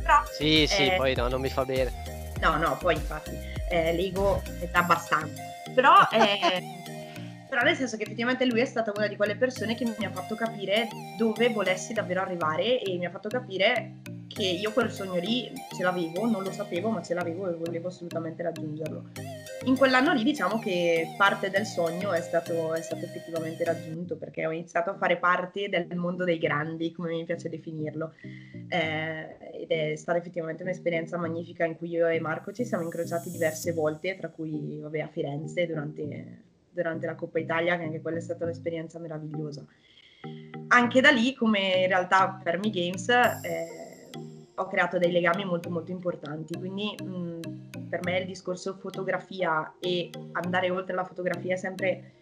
Però, 0.00 0.22
sì, 0.36 0.66
sì, 0.66 0.86
eh, 0.86 0.96
poi 0.96 1.14
no, 1.14 1.28
non 1.28 1.40
mi 1.40 1.48
fa 1.48 1.64
bene. 1.64 1.92
No, 2.40 2.56
no, 2.56 2.76
poi 2.76 2.94
infatti 2.94 3.38
eh, 3.70 3.92
l'ego 3.92 4.42
è 4.60 4.68
abbastanza. 4.72 5.42
Però 5.72 6.08
eh, 6.10 6.62
però 7.54 7.66
nel 7.66 7.76
senso 7.76 7.96
che 7.96 8.02
effettivamente 8.02 8.46
lui 8.46 8.58
è 8.58 8.64
stata 8.64 8.92
una 8.92 9.06
di 9.06 9.14
quelle 9.14 9.36
persone 9.36 9.76
che 9.76 9.84
mi 9.84 10.04
ha 10.04 10.10
fatto 10.10 10.34
capire 10.34 10.88
dove 11.16 11.50
volessi 11.50 11.92
davvero 11.92 12.20
arrivare 12.20 12.82
e 12.82 12.98
mi 12.98 13.06
ha 13.06 13.10
fatto 13.10 13.28
capire 13.28 14.00
che 14.26 14.42
io 14.42 14.72
quel 14.72 14.90
sogno 14.90 15.20
lì 15.20 15.52
ce 15.72 15.84
l'avevo, 15.84 16.28
non 16.28 16.42
lo 16.42 16.50
sapevo, 16.50 16.90
ma 16.90 17.00
ce 17.00 17.14
l'avevo 17.14 17.48
e 17.48 17.54
volevo 17.54 17.86
assolutamente 17.86 18.42
raggiungerlo. 18.42 19.10
In 19.66 19.76
quell'anno 19.76 20.12
lì 20.12 20.24
diciamo 20.24 20.58
che 20.58 21.14
parte 21.16 21.48
del 21.48 21.64
sogno 21.64 22.12
è 22.12 22.20
stato, 22.22 22.74
è 22.74 22.82
stato 22.82 23.04
effettivamente 23.04 23.62
raggiunto 23.62 24.16
perché 24.16 24.44
ho 24.44 24.50
iniziato 24.50 24.90
a 24.90 24.96
fare 24.96 25.18
parte 25.18 25.68
del 25.68 25.86
mondo 25.94 26.24
dei 26.24 26.38
grandi, 26.38 26.90
come 26.90 27.10
mi 27.10 27.24
piace 27.24 27.48
definirlo. 27.48 28.14
Eh, 28.68 29.36
ed 29.60 29.70
è 29.70 29.94
stata 29.94 30.18
effettivamente 30.18 30.64
un'esperienza 30.64 31.16
magnifica 31.18 31.64
in 31.64 31.76
cui 31.76 31.90
io 31.90 32.08
e 32.08 32.18
Marco 32.18 32.50
ci 32.50 32.64
siamo 32.64 32.82
incrociati 32.82 33.30
diverse 33.30 33.70
volte, 33.70 34.16
tra 34.16 34.28
cui 34.28 34.80
vabbè, 34.80 34.98
a 34.98 35.06
Firenze 35.06 35.68
durante 35.68 36.52
durante 36.74 37.06
la 37.06 37.14
Coppa 37.14 37.38
Italia, 37.38 37.78
che 37.78 37.84
anche 37.84 38.02
quella 38.02 38.18
è 38.18 38.20
stata 38.20 38.44
un'esperienza 38.44 38.98
meravigliosa. 38.98 39.64
Anche 40.68 41.00
da 41.00 41.10
lì, 41.10 41.34
come 41.34 41.82
in 41.82 41.86
realtà 41.86 42.40
per 42.42 42.58
Me 42.58 42.70
Games, 42.70 43.08
eh, 43.08 44.10
ho 44.56 44.66
creato 44.66 44.98
dei 44.98 45.12
legami 45.12 45.44
molto 45.44 45.70
molto 45.70 45.90
importanti, 45.90 46.54
quindi 46.58 46.94
mh, 47.02 47.88
per 47.88 48.00
me 48.04 48.18
il 48.18 48.26
discorso 48.26 48.74
fotografia 48.74 49.74
e 49.78 50.10
andare 50.32 50.70
oltre 50.70 50.94
la 50.94 51.04
fotografia 51.04 51.54
è 51.54 51.58
sempre 51.58 52.14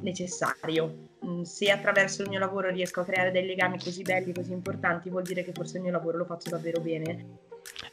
necessario. 0.00 1.04
Se 1.42 1.70
attraverso 1.70 2.22
il 2.22 2.28
mio 2.28 2.38
lavoro 2.38 2.70
riesco 2.70 3.00
a 3.00 3.04
creare 3.04 3.32
dei 3.32 3.44
legami 3.44 3.78
così 3.78 4.02
belli, 4.02 4.32
così 4.32 4.52
importanti, 4.52 5.10
vuol 5.10 5.24
dire 5.24 5.42
che 5.42 5.52
forse 5.52 5.78
il 5.78 5.82
mio 5.82 5.92
lavoro 5.92 6.18
lo 6.18 6.24
faccio 6.24 6.50
davvero 6.50 6.80
bene 6.80 7.45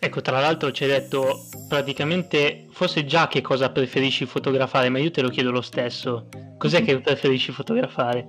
Ecco, 0.03 0.19
tra 0.19 0.41
l'altro 0.41 0.73
ci 0.73 0.83
hai 0.83 0.89
detto 0.89 1.45
praticamente, 1.69 2.65
forse 2.71 3.05
già 3.05 3.29
che 3.29 3.39
cosa 3.39 3.71
preferisci 3.71 4.25
fotografare, 4.25 4.89
ma 4.89 4.99
io 4.99 5.11
te 5.11 5.21
lo 5.21 5.29
chiedo 5.29 5.49
lo 5.49 5.61
stesso. 5.61 6.27
Cos'è 6.57 6.83
che 6.83 6.99
preferisci 6.99 7.53
fotografare? 7.53 8.27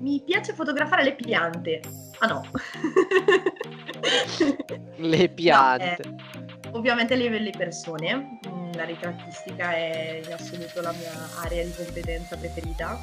Mi 0.00 0.20
piace 0.26 0.52
fotografare 0.52 1.04
le 1.04 1.14
piante. 1.14 1.80
Ah 2.18 2.26
no. 2.26 2.42
le 4.98 5.28
piante. 5.28 6.08
No, 6.08 6.16
eh, 6.16 6.70
ovviamente 6.72 7.14
le, 7.14 7.38
le 7.38 7.52
persone. 7.56 8.40
Mm, 8.48 8.72
la 8.72 8.84
ritrattistica 8.84 9.76
è 9.76 10.22
in 10.24 10.32
assoluto 10.32 10.80
la 10.80 10.90
mia 10.90 11.12
area 11.44 11.62
di 11.62 11.72
competenza 11.72 12.36
preferita 12.36 12.98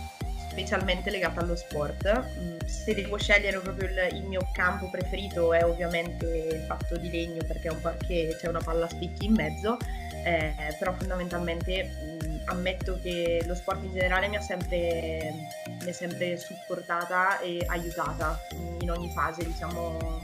specialmente 0.51 1.09
legata 1.09 1.39
allo 1.39 1.55
sport. 1.55 2.29
Mm, 2.37 2.57
se 2.65 2.93
devo 2.93 3.17
scegliere 3.17 3.59
proprio 3.59 3.89
il, 3.89 4.15
il, 4.15 4.23
mio 4.23 4.47
campo 4.51 4.89
preferito 4.89 5.53
è 5.53 5.63
ovviamente 5.63 6.63
fatto 6.67 6.97
di 6.97 7.09
legno 7.09 7.43
perché 7.45 7.69
è 7.69 7.71
un 7.71 7.79
parquet, 7.79 8.37
c'è 8.37 8.47
una 8.47 8.59
palla 8.59 8.87
spicchi 8.89 9.25
in 9.25 9.33
mezzo, 9.33 9.77
eh, 10.23 10.53
però 10.77 10.93
fondamentalmente 10.93 11.83
mh, 11.83 12.25
mm, 12.25 12.37
ammetto 12.45 12.99
che 13.01 13.43
lo 13.45 13.55
sport 13.55 13.83
in 13.83 13.93
generale 13.93 14.27
mi 14.27 14.35
ha 14.35 14.41
sempre, 14.41 15.33
mi 15.67 15.89
è 15.89 15.93
sempre 15.93 16.37
supportata 16.37 17.39
e 17.39 17.63
aiutata 17.67 18.37
in 18.81 18.91
ogni 18.91 19.09
fase 19.11 19.45
diciamo, 19.45 20.21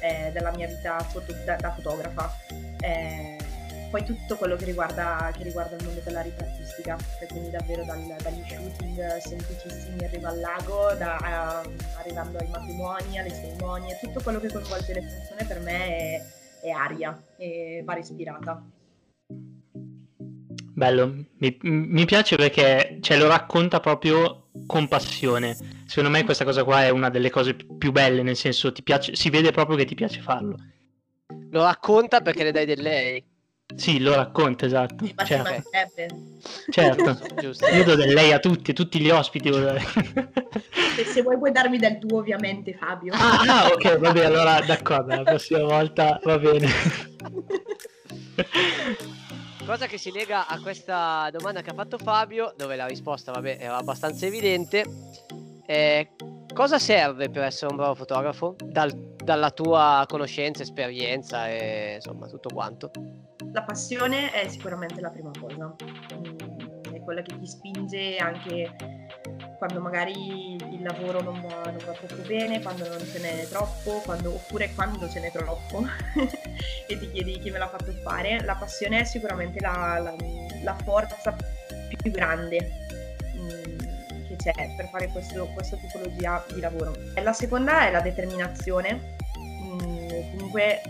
eh, 0.00 0.30
della 0.32 0.50
mia 0.50 0.66
vita 0.66 0.98
foto, 0.98 1.32
da, 1.44 1.56
da, 1.56 1.72
fotografa. 1.72 2.34
Eh, 2.80 3.39
poi 3.90 4.04
tutto 4.04 4.36
quello 4.36 4.54
che 4.56 4.64
riguarda, 4.64 5.32
che 5.36 5.42
riguarda 5.42 5.76
il 5.76 5.84
mondo 5.84 6.00
della 6.04 6.20
ritrattistica, 6.22 6.96
cioè 7.18 7.28
quindi 7.28 7.50
davvero 7.50 7.84
dal, 7.84 7.98
dagli 8.22 8.42
shooting 8.48 9.16
semplicissimi 9.16 10.02
in 10.02 10.10
riva 10.10 10.28
al 10.28 10.38
lago, 10.38 10.94
da, 10.94 11.16
a, 11.16 11.62
arrivando 11.98 12.38
ai 12.38 12.48
matrimoni, 12.48 13.18
alle 13.18 13.30
cerimonie, 13.30 13.98
tutto 14.00 14.20
quello 14.22 14.38
che 14.38 14.52
coinvolge 14.52 14.94
le 14.94 15.00
persone 15.00 15.44
per 15.44 15.60
me 15.60 15.86
è, 15.86 16.22
è 16.62 16.70
aria 16.70 17.20
e 17.36 17.82
va 17.84 17.94
respirata. 17.94 18.62
Bello, 20.72 21.26
mi, 21.38 21.58
mi 21.62 22.04
piace 22.04 22.36
perché 22.36 22.98
cioè, 23.00 23.18
lo 23.18 23.26
racconta 23.26 23.80
proprio 23.80 24.48
con 24.66 24.88
passione. 24.88 25.56
Secondo 25.86 26.10
me 26.10 26.24
questa 26.24 26.44
cosa 26.44 26.62
qua 26.64 26.84
è 26.84 26.90
una 26.90 27.10
delle 27.10 27.28
cose 27.28 27.54
più 27.54 27.90
belle, 27.90 28.22
nel 28.22 28.36
senso 28.36 28.72
ti 28.72 28.82
piace, 28.82 29.16
si 29.16 29.30
vede 29.30 29.50
proprio 29.50 29.76
che 29.76 29.84
ti 29.84 29.96
piace 29.96 30.20
farlo. 30.20 30.56
Lo 31.50 31.64
racconta 31.64 32.20
perché 32.20 32.44
le 32.44 32.52
dai 32.52 32.66
del 32.66 32.80
lei. 32.80 33.29
Sì, 33.76 34.00
lo 34.00 34.14
racconta, 34.14 34.66
esatto. 34.66 35.04
Sì, 35.04 35.14
certo. 35.24 35.62
certo. 36.70 37.18
Io 37.74 37.84
do 37.84 37.94
del 37.94 38.12
lei 38.12 38.32
a 38.32 38.38
tutti, 38.38 38.72
tutti 38.72 39.00
gli 39.00 39.10
ospiti. 39.10 39.50
Se, 39.52 41.04
se 41.04 41.22
vuoi 41.22 41.38
puoi 41.38 41.52
darmi 41.52 41.78
del 41.78 41.98
tuo, 41.98 42.18
ovviamente, 42.18 42.74
Fabio. 42.74 43.12
Ah, 43.14 43.40
ah 43.46 43.66
ok, 43.68 43.98
va 43.98 44.12
bene, 44.12 44.26
allora 44.26 44.60
d'accordo, 44.60 45.14
la 45.14 45.22
prossima 45.22 45.62
volta 45.62 46.20
va 46.24 46.38
bene. 46.38 46.68
Cosa 49.64 49.86
che 49.86 49.98
si 49.98 50.10
lega 50.10 50.46
a 50.46 50.60
questa 50.60 51.28
domanda 51.30 51.62
che 51.62 51.70
ha 51.70 51.74
fatto 51.74 51.96
Fabio, 51.98 52.52
dove 52.56 52.76
la 52.76 52.86
risposta, 52.86 53.32
vabbè, 53.32 53.58
era 53.60 53.76
abbastanza 53.76 54.26
evidente. 54.26 54.84
Eh, 55.66 56.10
cosa 56.52 56.78
serve 56.78 57.30
per 57.30 57.44
essere 57.44 57.70
un 57.70 57.76
bravo 57.76 57.94
fotografo? 57.94 58.56
Dal, 58.64 58.92
dalla 59.22 59.50
tua 59.50 60.04
conoscenza, 60.08 60.62
esperienza 60.62 61.48
e 61.48 61.94
insomma 61.96 62.26
tutto 62.26 62.48
quanto 62.52 62.90
la 63.52 63.62
passione 63.62 64.30
è 64.30 64.48
sicuramente 64.48 65.00
la 65.00 65.10
prima 65.10 65.30
cosa, 65.38 65.74
mm, 66.14 66.94
è 66.94 67.00
quella 67.02 67.22
che 67.22 67.38
ti 67.38 67.46
spinge 67.46 68.16
anche 68.16 68.74
quando 69.58 69.80
magari 69.80 70.54
il 70.54 70.82
lavoro 70.82 71.20
non 71.20 71.40
va, 71.42 71.64
non 71.64 71.78
va 71.84 71.92
troppo 71.92 72.22
bene, 72.26 72.62
quando 72.62 72.88
non 72.88 73.04
ce 73.04 73.18
n'è 73.18 73.46
troppo, 73.48 74.00
quando, 74.04 74.34
oppure 74.34 74.72
quando 74.74 75.08
ce 75.08 75.20
n'è 75.20 75.30
troppo 75.30 75.84
e 76.88 76.98
ti 76.98 77.10
chiedi 77.10 77.38
chi 77.38 77.50
me 77.50 77.58
l'ha 77.58 77.68
fatto 77.68 77.92
fare. 78.02 78.42
La 78.42 78.54
passione 78.54 79.00
è 79.00 79.04
sicuramente 79.04 79.60
la, 79.60 79.98
la, 79.98 80.14
la 80.62 80.74
forza 80.82 81.36
più 82.02 82.10
grande 82.10 82.70
mh, 83.34 84.28
che 84.28 84.36
c'è 84.36 84.52
per 84.76 84.88
fare 84.88 85.08
questo, 85.08 85.44
questa 85.52 85.76
tipologia 85.76 86.42
di 86.54 86.60
lavoro. 86.60 86.94
La 87.22 87.34
seconda 87.34 87.86
è 87.86 87.90
la 87.90 88.00
determinazione, 88.00 89.16
mh, 89.36 90.30
comunque 90.30 90.80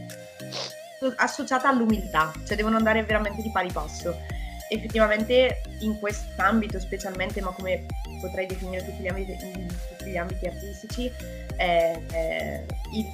associata 1.16 1.68
all'umiltà, 1.68 2.32
cioè 2.46 2.56
devono 2.56 2.76
andare 2.76 3.02
veramente 3.04 3.42
di 3.42 3.50
pari 3.50 3.70
passo. 3.72 4.16
Effettivamente 4.68 5.62
in 5.80 5.98
quest'ambito 5.98 6.78
specialmente, 6.78 7.40
ma 7.40 7.50
come 7.50 7.86
potrei 8.20 8.46
definire 8.46 8.84
tutti 8.84 9.02
gli 9.02 9.08
ambiti, 9.08 9.36
tutti 9.36 10.10
gli 10.10 10.16
ambiti 10.16 10.46
artistici, 10.46 11.10
eh, 11.56 12.02
eh, 12.12 12.66
il, 12.92 13.06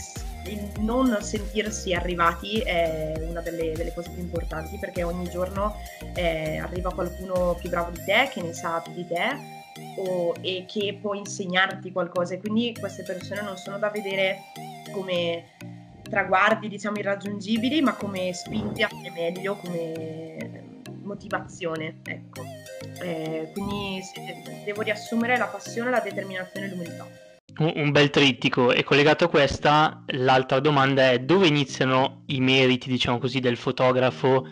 il, 0.52 0.70
non 0.80 1.16
sentirsi 1.22 1.94
arrivati 1.94 2.60
è 2.60 3.14
una 3.26 3.40
delle, 3.40 3.72
delle, 3.72 3.94
cose 3.94 4.10
più 4.10 4.22
importanti 4.22 4.76
perché 4.78 5.02
ogni 5.02 5.28
giorno 5.30 5.76
eh, 6.14 6.58
arriva 6.58 6.92
qualcuno 6.92 7.56
più 7.58 7.70
bravo 7.70 7.90
di 7.90 8.04
te, 8.04 8.28
che 8.30 8.42
ne 8.42 8.52
sa 8.52 8.80
più 8.80 8.92
di 8.92 9.06
te 9.06 9.64
o, 9.96 10.34
e 10.40 10.64
che 10.66 10.98
può 11.00 11.14
insegnarti 11.14 11.92
qualcosa 11.92 12.34
e 12.34 12.40
quindi 12.40 12.74
queste 12.78 13.02
persone 13.02 13.42
non 13.42 13.56
sono 13.56 13.78
da 13.78 13.88
vedere 13.90 14.38
come 14.92 15.44
traguardi 16.08 16.68
diciamo 16.68 16.98
irraggiungibili, 16.98 17.80
ma 17.82 17.94
come 17.94 18.32
spinti 18.32 18.82
a 18.82 18.88
fare 18.88 19.10
meglio, 19.10 19.56
come 19.56 20.74
motivazione, 21.02 22.00
ecco. 22.04 22.42
Eh, 23.00 23.50
quindi 23.52 24.00
devo 24.64 24.82
riassumere 24.82 25.36
la 25.36 25.46
passione, 25.46 25.90
la 25.90 26.00
determinazione 26.00 26.66
e 26.66 26.68
l'umiltà. 26.70 27.06
Un 27.58 27.90
bel 27.90 28.10
trittico 28.10 28.70
e 28.70 28.84
collegato 28.84 29.24
a 29.24 29.28
questa 29.28 30.02
l'altra 30.08 30.60
domanda 30.60 31.10
è 31.10 31.20
dove 31.20 31.46
iniziano 31.46 32.24
i 32.26 32.40
meriti 32.40 32.90
diciamo 32.90 33.18
così 33.18 33.40
del 33.40 33.56
fotografo 33.56 34.46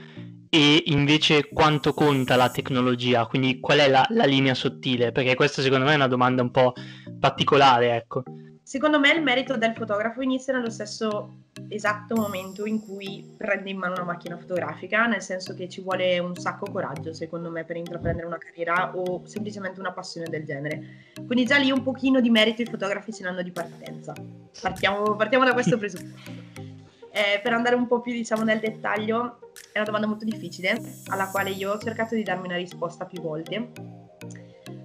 e 0.49 0.85
invece 0.87 1.49
quanto 1.53 1.93
conta 1.93 2.37
la 2.37 2.49
tecnologia, 2.49 3.27
quindi 3.27 3.61
qual 3.61 3.81
è 3.81 3.89
la, 3.89 4.07
la 4.11 4.25
linea 4.25 4.55
sottile? 4.55 5.13
Perché 5.13 5.35
questa 5.35 5.61
secondo 5.61 5.85
me 5.85 5.93
è 5.93 5.97
una 5.97 6.07
domanda 6.07 6.41
un 6.41 6.51
po' 6.51 6.73
particolare, 7.19 7.97
ecco. 7.97 8.23
Secondo 8.75 8.99
me 8.99 9.13
il 9.13 9.23
merito 9.23 9.57
del 9.57 9.73
fotografo 9.73 10.21
inizia 10.21 10.53
nello 10.53 10.69
stesso 10.69 11.43
esatto 11.69 12.17
momento 12.17 12.67
in 12.67 12.85
cui 12.85 13.25
prende 13.37 13.71
in 13.71 13.79
mano 13.79 13.93
una 13.95 14.03
macchina 14.03 14.37
fotografica, 14.37 15.07
nel 15.07 15.23
senso 15.23 15.55
che 15.55 15.69
ci 15.69 15.81
vuole 15.81 16.19
un 16.19 16.35
sacco 16.35 16.67
coraggio, 16.69 17.13
secondo 17.15 17.51
me, 17.53 17.63
per 17.63 17.77
intraprendere 17.77 18.27
una 18.27 18.37
carriera 18.37 18.91
o 18.97 19.25
semplicemente 19.27 19.79
una 19.79 19.93
passione 19.93 20.27
del 20.29 20.45
genere. 20.45 21.13
Quindi 21.25 21.45
già 21.45 21.57
lì 21.57 21.71
un 21.71 21.85
pochino 21.85 22.21
di 22.21 22.31
merito 22.31 22.63
i 22.63 22.67
fotografi 22.67 23.13
ce 23.13 23.23
l'hanno 23.23 23.43
di 23.43 23.53
partenza. 23.53 24.13
Partiamo, 24.61 25.15
partiamo 25.15 25.45
da 25.45 25.53
questo 25.53 25.79
presupposto. 25.79 26.43
Eh, 27.17 27.39
per 27.41 27.53
andare 27.53 27.77
un 27.77 27.87
po' 27.87 28.01
più 28.01 28.13
diciamo 28.13 28.43
nel 28.43 28.59
dettaglio, 28.59 29.39
è 29.71 29.77
una 29.77 29.85
domanda 29.85 30.09
molto 30.09 30.25
difficile, 30.25 30.77
alla 31.07 31.29
quale 31.29 31.51
io 31.51 31.71
ho 31.71 31.79
cercato 31.79 32.17
di 32.17 32.25
darmi 32.25 32.49
una 32.49 32.57
risposta 32.57 33.05
più 33.05 33.21
volte 33.21 33.95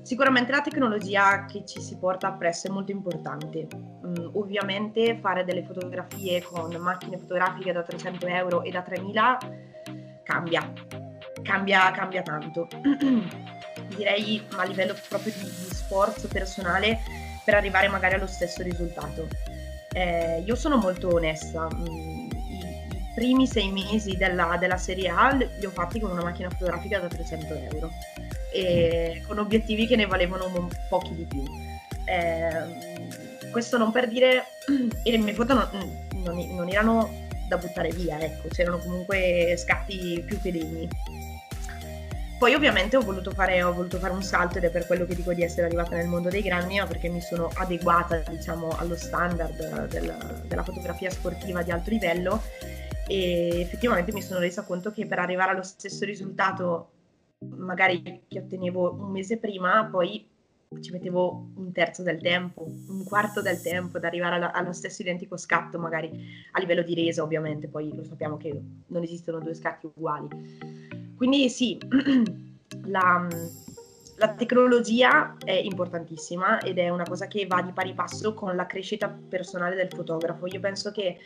Sicuramente 0.09 0.51
la 0.51 0.61
tecnologia 0.61 1.45
che 1.45 1.63
ci 1.67 1.79
si 1.79 1.95
porta 1.97 2.29
appresso 2.29 2.65
è 2.65 2.71
molto 2.71 2.91
importante. 2.91 3.67
Mm, 4.07 4.29
ovviamente 4.33 5.19
fare 5.21 5.43
delle 5.43 5.63
fotografie 5.63 6.41
con 6.41 6.75
macchine 6.77 7.19
fotografiche 7.19 7.71
da 7.71 7.83
300 7.83 8.25
euro 8.25 8.63
e 8.63 8.71
da 8.71 8.81
3000 8.81 9.37
cambia. 10.23 10.73
cambia, 11.43 11.91
cambia 11.91 12.23
tanto. 12.23 12.67
Direi 13.95 14.43
a 14.57 14.63
livello 14.63 14.95
proprio 15.07 15.31
di, 15.31 15.43
di, 15.43 15.75
sforzo 15.75 16.27
personale 16.27 17.01
per 17.45 17.53
arrivare 17.53 17.87
magari 17.87 18.15
allo 18.15 18.25
stesso 18.25 18.63
risultato. 18.63 19.27
Eh, 19.93 20.41
io 20.43 20.55
sono 20.55 20.77
molto 20.77 21.13
onesta. 21.13 21.67
Mm, 21.71 21.85
I, 21.85 23.11
primi 23.13 23.45
sei 23.45 23.71
mesi 23.71 24.17
della, 24.17 24.57
della 24.59 24.77
serie 24.77 25.09
A 25.09 25.33
li 25.33 25.65
ho 25.67 25.69
fatti 25.69 25.99
con 25.99 26.09
una 26.09 26.23
macchina 26.23 26.49
fotografica 26.49 26.97
da 26.97 27.07
300 27.07 27.53
euro 27.53 27.91
e 28.51 29.23
con 29.27 29.37
obiettivi 29.39 29.87
che 29.87 29.95
ne 29.95 30.05
valevano 30.05 30.69
pochi 30.89 31.15
di 31.15 31.25
più. 31.25 31.43
Eh, 32.05 33.49
questo 33.51 33.77
non 33.77 33.91
per 33.91 34.07
dire, 34.07 34.43
e 35.03 35.11
le 35.11 35.17
mie 35.17 35.33
foto 35.33 35.53
non, 35.53 35.69
non, 36.23 36.55
non 36.55 36.69
erano 36.69 37.27
da 37.47 37.57
buttare 37.57 37.89
via, 37.89 38.19
ecco, 38.19 38.47
c'erano 38.49 38.77
comunque 38.77 39.55
scatti 39.57 40.23
più 40.25 40.39
che 40.41 40.51
degni. 40.51 40.87
Poi 42.37 42.53
ovviamente 42.53 42.95
ho 42.95 43.01
voluto, 43.01 43.31
fare, 43.31 43.61
ho 43.63 43.73
voluto, 43.73 43.97
fare, 43.97 44.13
un 44.13 44.23
salto 44.23 44.59
ed 44.59 44.63
è 44.63 44.69
per 44.69 44.85
quello 44.85 45.05
che 45.05 45.13
dico 45.13 45.33
di 45.33 45.43
essere 45.43 45.65
arrivata 45.65 45.97
nel 45.97 46.07
mondo 46.07 46.29
dei 46.29 46.41
granni, 46.41 46.79
ma 46.79 46.85
perché 46.85 47.09
mi 47.09 47.19
sono 47.19 47.51
adeguata 47.53 48.23
diciamo, 48.29 48.77
allo 48.77 48.95
standard 48.95 49.87
del, 49.87 50.43
della 50.47 50.63
fotografia 50.63 51.09
sportiva 51.09 51.63
di 51.63 51.71
alto 51.71 51.89
livello 51.89 52.41
e 53.07 53.59
effettivamente 53.59 54.13
mi 54.13 54.21
sono 54.21 54.39
resa 54.39 54.61
conto 54.61 54.91
che 54.91 55.05
per 55.05 55.19
arrivare 55.19 55.51
allo 55.51 55.63
stesso 55.63 56.05
risultato 56.05 56.91
magari 57.47 58.01
che 58.27 58.39
ottenevo 58.39 58.93
un 58.93 59.11
mese 59.11 59.37
prima, 59.37 59.85
poi 59.85 60.27
ci 60.81 60.91
mettevo 60.91 61.47
un 61.55 61.71
terzo 61.71 62.03
del 62.03 62.21
tempo, 62.21 62.63
un 62.63 63.03
quarto 63.03 63.41
del 63.41 63.61
tempo 63.61 63.97
ad 63.97 64.03
arrivare 64.03 64.35
alla, 64.35 64.51
allo 64.51 64.73
stesso 64.73 65.01
identico 65.01 65.35
scatto, 65.35 65.79
magari 65.79 66.11
a 66.51 66.59
livello 66.59 66.83
di 66.83 66.93
resa 66.93 67.23
ovviamente, 67.23 67.67
poi 67.67 67.95
lo 67.95 68.03
sappiamo 68.03 68.37
che 68.37 68.61
non 68.87 69.03
esistono 69.03 69.39
due 69.39 69.55
scatti 69.55 69.87
uguali. 69.87 70.27
Quindi 71.15 71.49
sì, 71.49 71.77
la, 72.85 73.27
la 74.19 74.33
tecnologia 74.33 75.37
è 75.43 75.53
importantissima 75.53 76.59
ed 76.59 76.77
è 76.77 76.89
una 76.89 77.05
cosa 77.05 77.27
che 77.27 77.47
va 77.47 77.61
di 77.61 77.71
pari 77.71 77.93
passo 77.93 78.33
con 78.33 78.53
la 78.53 78.65
crescita 78.65 79.07
personale 79.07 79.75
del 79.75 79.87
fotografo. 79.89 80.45
Io 80.47 80.59
penso 80.59 80.91
che 80.91 81.17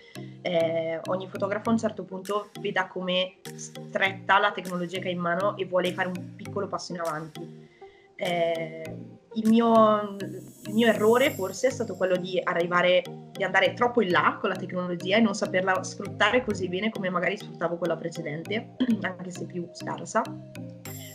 eh, 0.41 1.01
ogni 1.05 1.27
fotografo 1.27 1.69
a 1.69 1.71
un 1.73 1.79
certo 1.79 2.03
punto 2.03 2.49
veda 2.61 2.87
come 2.87 3.37
stretta 3.55 4.37
la 4.37 4.51
tecnologia 4.51 4.99
che 4.99 5.07
ha 5.07 5.11
in 5.11 5.19
mano 5.19 5.57
e 5.57 5.65
vuole 5.65 5.91
fare 5.91 6.09
un 6.09 6.35
piccolo 6.35 6.67
passo 6.67 6.93
in 6.93 6.99
avanti. 6.99 7.67
Eh, 8.15 8.95
il 9.33 9.49
mio, 9.49 10.15
il 10.19 10.73
mio, 10.73 10.87
errore 10.87 11.31
forse 11.31 11.67
è 11.67 11.71
stato 11.71 11.95
quello 11.95 12.15
di 12.15 12.39
arrivare, 12.43 13.01
di 13.31 13.43
andare 13.43 13.73
troppo 13.73 14.01
in 14.03 14.11
là 14.11 14.37
con 14.39 14.49
la 14.49 14.55
tecnologia 14.55 15.17
e 15.17 15.21
non 15.21 15.33
saperla 15.33 15.83
sfruttare 15.83 16.43
così 16.43 16.69
bene 16.69 16.91
come 16.91 17.09
magari 17.09 17.37
sfruttavo 17.37 17.77
quella 17.77 17.97
precedente, 17.97 18.75
anche 19.01 19.31
se 19.31 19.47
più 19.47 19.67
scarsa. 19.73 20.21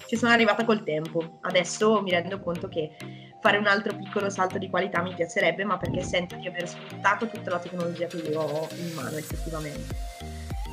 Ci 0.09 0.17
sono 0.17 0.33
arrivata 0.33 0.65
col 0.65 0.83
tempo. 0.83 1.39
Adesso 1.43 2.01
mi 2.01 2.11
rendo 2.11 2.41
conto 2.41 2.69
che 2.69 2.97
fare 3.41 3.59
un 3.59 3.67
altro 3.67 3.95
piccolo 3.95 4.31
salto 4.31 4.57
di 4.57 4.71
qualità 4.71 5.03
mi 5.03 5.15
piacerebbe, 5.15 5.65
ma 5.65 5.77
perché 5.77 6.03
sento 6.03 6.37
di 6.37 6.49
aver 6.49 6.67
sfruttato 6.67 7.29
tutta 7.29 7.51
la 7.51 7.59
tecnologia 7.59 8.07
che 8.07 8.17
io 8.17 8.41
ho 8.41 8.69
in 8.71 8.95
mano 8.95 9.17
effettivamente. 9.17 9.95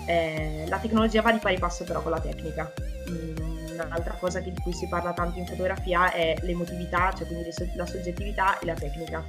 Eh, 0.08 0.66
la 0.68 0.78
tecnologia 0.78 1.22
va 1.22 1.32
di 1.32 1.40
pari 1.40 1.60
passo 1.60 1.84
però 1.84 2.02
con 2.02 2.12
la 2.12 2.22
tecnica. 2.22 2.72
Mm 3.10 3.56
un'altra 3.84 4.14
cosa 4.14 4.40
di 4.40 4.54
cui 4.62 4.74
si 4.74 4.88
parla 4.88 5.14
tanto 5.14 5.40
in 5.40 5.46
fotografia 5.46 6.12
è 6.12 6.36
l'emotività, 6.42 7.12
cioè 7.16 7.28
quindi 7.28 7.50
la 7.76 7.86
soggettività 7.86 8.60
e 8.60 8.66
la 8.66 8.74
tecnica. 8.74 9.24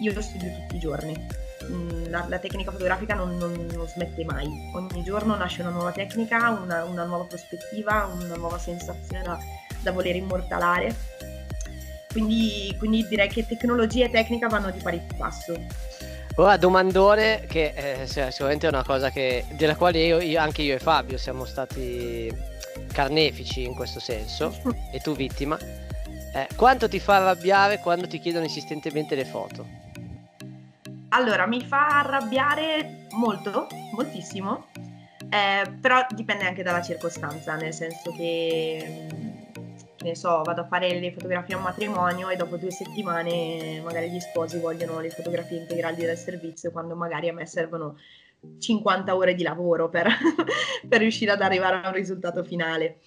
Io 0.00 0.12
lo 0.12 0.20
studio 0.20 0.52
tutti 0.52 0.76
i 0.76 0.78
giorni. 0.78 1.26
Mm, 1.64 2.06
la, 2.08 2.24
la 2.28 2.38
tecnica 2.38 2.70
fotografica 2.70 3.14
non, 3.14 3.36
non, 3.36 3.66
non, 3.72 3.86
smette 3.88 4.24
mai. 4.24 4.46
Ogni 4.74 5.02
giorno 5.02 5.36
nasce 5.36 5.62
una 5.62 5.70
nuova 5.70 5.92
tecnica, 5.92 6.50
una, 6.50 6.84
una 6.84 7.04
nuova 7.04 7.24
prospettiva, 7.24 8.10
una 8.12 8.36
nuova 8.36 8.58
sensazione 8.58 9.22
da, 9.22 9.38
da 9.82 9.92
voler 9.92 10.16
immortalare. 10.16 10.94
Quindi, 12.10 12.74
quindi, 12.78 13.06
direi 13.08 13.28
che 13.28 13.46
tecnologia 13.46 14.06
e 14.06 14.10
tecnica 14.10 14.48
vanno 14.48 14.70
di 14.70 14.80
pari 14.80 15.00
passo. 15.16 15.58
Ora 16.36 16.56
domandone 16.56 17.46
che 17.48 17.72
eh, 17.74 18.06
sicuramente 18.06 18.66
è 18.66 18.70
una 18.70 18.84
cosa 18.84 19.10
che, 19.10 19.44
della 19.50 19.74
quale 19.74 19.98
io, 19.98 20.20
io, 20.20 20.40
anche 20.40 20.62
io 20.62 20.76
e 20.76 20.78
Fabio 20.78 21.18
siamo 21.18 21.44
stati 21.44 22.32
carnefici 22.92 23.64
in 23.64 23.74
questo 23.74 23.98
senso 23.98 24.54
e 24.92 25.00
tu 25.00 25.14
vittima. 25.14 25.58
Eh, 25.58 26.46
quanto 26.54 26.88
ti 26.88 27.00
fa 27.00 27.16
arrabbiare 27.16 27.78
quando 27.80 28.06
ti 28.06 28.20
chiedono 28.20 28.44
insistentemente 28.44 29.16
le 29.16 29.24
foto? 29.24 29.87
Allora, 31.10 31.46
mi 31.46 31.62
fa 31.62 32.00
arrabbiare 32.00 33.06
molto, 33.12 33.66
moltissimo, 33.94 34.66
eh, 35.30 35.70
però 35.80 36.06
dipende 36.14 36.44
anche 36.44 36.62
dalla 36.62 36.82
circostanza, 36.82 37.56
nel 37.56 37.72
senso 37.72 38.12
che, 38.12 39.06
che 39.96 40.04
ne 40.04 40.14
so, 40.14 40.42
vado 40.42 40.62
a 40.62 40.66
fare 40.66 41.00
le 41.00 41.12
fotografie 41.12 41.54
a 41.54 41.58
un 41.58 41.64
matrimonio 41.64 42.28
e 42.28 42.36
dopo 42.36 42.56
due 42.56 42.70
settimane 42.70 43.80
magari 43.82 44.10
gli 44.10 44.20
sposi 44.20 44.58
vogliono 44.58 45.00
le 45.00 45.08
fotografie 45.08 45.58
integrali 45.58 45.96
del 45.96 46.16
servizio 46.16 46.70
quando 46.70 46.94
magari 46.94 47.30
a 47.30 47.32
me 47.32 47.46
servono 47.46 47.96
50 48.58 49.16
ore 49.16 49.34
di 49.34 49.42
lavoro 49.42 49.88
per, 49.88 50.08
per 50.86 51.00
riuscire 51.00 51.32
ad 51.32 51.40
arrivare 51.40 51.80
a 51.82 51.88
un 51.88 51.94
risultato 51.94 52.44
finale. 52.44 52.98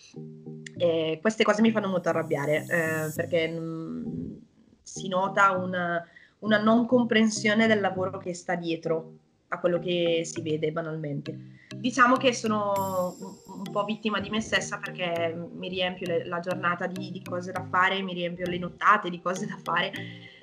E 0.75 1.19
queste 1.21 1.43
cose 1.43 1.61
mi 1.61 1.71
fanno 1.71 1.87
molto 1.87 2.09
arrabbiare 2.09 2.65
eh, 2.67 3.11
perché 3.15 3.47
mh, 3.47 3.59
mm, 3.59 4.37
si 4.81 5.07
nota 5.07 5.51
una, 5.51 6.03
una, 6.41 6.61
non 6.61 6.85
comprensione 6.85 7.67
del 7.67 7.79
lavoro 7.79 8.17
che 8.17 8.33
sta 8.33 8.55
dietro 8.55 9.13
a 9.49 9.59
quello 9.59 9.79
che 9.79 10.21
si 10.23 10.41
vede 10.41 10.71
banalmente. 10.71 11.59
Diciamo 11.75 12.15
che 12.15 12.33
sono 12.33 13.15
un, 13.47 13.63
po' 13.71 13.83
vittima 13.83 14.19
di 14.19 14.29
me 14.29 14.39
stessa 14.39 14.77
perché 14.77 15.35
mi 15.53 15.67
riempio 15.67 16.07
le, 16.07 16.25
la 16.25 16.39
giornata 16.39 16.87
di, 16.87 17.11
di 17.11 17.21
cose 17.21 17.51
da 17.51 17.65
fare, 17.69 18.01
mi 18.01 18.13
riempio 18.13 18.45
le 18.45 18.57
nottate 18.57 19.09
di 19.09 19.21
cose 19.21 19.45
da 19.45 19.57
fare 19.61 19.91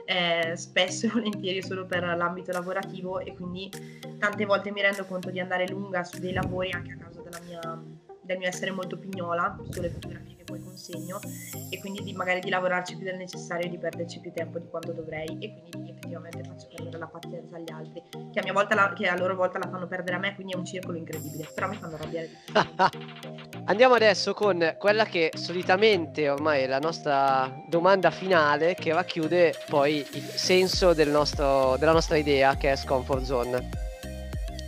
eh, 0.04 0.56
spesso 0.56 1.06
e 1.06 1.10
volentieri 1.10 1.62
solo 1.62 1.86
per 1.86 2.02
l'ambito 2.02 2.52
lavorativo 2.52 3.18
e 3.20 3.34
quindi 3.34 3.70
tante 4.18 4.44
volte 4.44 4.70
mi 4.70 4.82
rendo 4.82 5.04
conto 5.04 5.30
di 5.30 5.40
andare 5.40 5.68
lunga 5.68 6.04
su 6.04 6.18
dei 6.18 6.32
lavori 6.32 6.70
anche 6.70 6.92
a 6.92 6.96
causa 6.96 7.20
mia, 7.46 7.82
del 8.22 8.38
mio 8.38 8.48
essere 8.48 8.70
molto 8.70 8.98
pignola 8.98 9.58
sulle 9.70 9.90
fotografie 9.90 10.37
poi 10.48 10.62
consegno 10.62 11.20
e 11.68 11.78
quindi 11.78 12.02
di, 12.02 12.14
magari 12.14 12.40
di 12.40 12.48
lavorarci 12.48 12.96
più 12.96 13.04
del 13.04 13.16
necessario 13.16 13.66
e 13.66 13.68
di 13.68 13.78
perderci 13.78 14.20
più 14.20 14.32
tempo 14.32 14.58
di 14.58 14.66
quanto 14.68 14.92
dovrei 14.92 15.36
e 15.38 15.52
quindi 15.52 15.82
di, 15.82 15.90
effettivamente 15.90 16.42
faccio 16.42 16.68
perdere 16.74 16.98
la 16.98 17.06
pazienza 17.06 17.56
agli 17.56 17.70
altri 17.70 18.02
che 18.32 18.40
a, 18.40 18.42
mia 18.42 18.52
volta 18.54 18.74
la, 18.74 18.92
che 18.94 19.06
a 19.06 19.16
loro 19.16 19.34
volta 19.36 19.58
la 19.58 19.68
fanno 19.68 19.86
perdere 19.86 20.16
a 20.16 20.18
me 20.18 20.34
quindi 20.34 20.54
è 20.54 20.56
un 20.56 20.64
circolo 20.64 20.96
incredibile 20.96 21.48
però 21.54 21.68
mi 21.68 21.76
fanno 21.76 21.94
arrabbiare 21.96 22.30
Andiamo 23.68 23.96
adesso 23.96 24.32
con 24.32 24.76
quella 24.78 25.04
che 25.04 25.30
solitamente 25.36 26.30
ormai 26.30 26.62
è 26.62 26.66
la 26.66 26.78
nostra 26.78 27.54
domanda 27.68 28.10
finale 28.10 28.74
che 28.74 28.94
racchiude 28.94 29.54
poi 29.68 29.96
il 30.12 30.22
senso 30.22 30.94
del 30.94 31.10
nostro, 31.10 31.76
della 31.78 31.92
nostra 31.92 32.16
idea 32.16 32.56
che 32.56 32.72
è 32.72 32.76
Scomfort 32.76 33.24
Zone. 33.24 33.68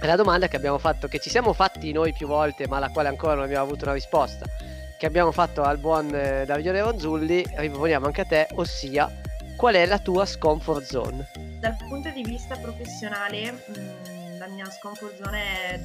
La 0.03 0.17
domanda 0.17 0.49
che 0.49 0.57
abbiamo 0.57 0.77
fatto, 0.77 1.09
che 1.09 1.19
ci 1.19 1.31
siamo 1.31 1.55
fatti 1.55 1.93
noi 1.93 2.13
più 2.13 2.27
volte 2.27 2.69
ma 2.69 2.77
alla 2.77 2.91
quale 2.91 3.09
ancora 3.09 3.33
non 3.33 3.45
abbiamo 3.45 3.65
avuto 3.65 3.85
una 3.85 3.95
risposta, 3.95 4.45
che 5.01 5.07
abbiamo 5.07 5.33
fatto 5.33 5.63
al 5.63 5.79
buon 5.79 6.15
eh, 6.15 6.45
Davide 6.45 6.79
Ronzulli, 6.79 7.43
riproponiamo 7.55 8.05
anche 8.05 8.21
a 8.21 8.27
te, 8.27 8.49
ossia 8.57 9.11
qual 9.57 9.75
è 9.75 9.87
la 9.87 9.99
tua 9.99 10.27
Scomfort 10.27 10.85
Zone? 10.85 11.27
Dal 11.59 11.75
punto 11.89 12.11
di 12.11 12.23
vista 12.23 12.55
professionale 12.57 13.51
mm, 13.51 14.39
la 14.39 14.47
mia 14.49 14.71
Scomfort 14.71 15.17
Zone 15.17 15.43
è 15.43 15.81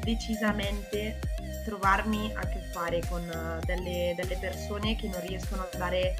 decisamente 0.00 1.20
trovarmi 1.64 2.32
a 2.34 2.44
che 2.44 2.58
fare 2.72 3.02
con 3.08 3.22
uh, 3.22 3.64
delle, 3.64 4.14
delle, 4.16 4.36
persone 4.40 4.96
che 4.96 5.06
non 5.06 5.20
riescono 5.24 5.62
a 5.62 5.76
dare 5.76 6.16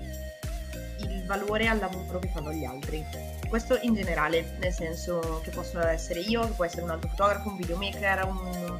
il 1.00 1.24
valore 1.26 1.66
al 1.66 1.80
lavoro 1.80 2.20
che 2.20 2.28
fanno 2.28 2.52
gli 2.52 2.64
altri. 2.64 3.04
Questo 3.48 3.76
in 3.82 3.94
generale, 3.94 4.54
nel 4.60 4.72
senso 4.72 5.40
che 5.42 5.50
possono 5.50 5.84
essere 5.84 6.20
io, 6.20 6.42
che 6.46 6.52
può 6.52 6.64
essere 6.64 6.82
un 6.82 6.90
altro 6.90 7.08
fotografo, 7.08 7.48
un 7.48 7.56
videomaker, 7.56 8.24
un, 8.24 8.78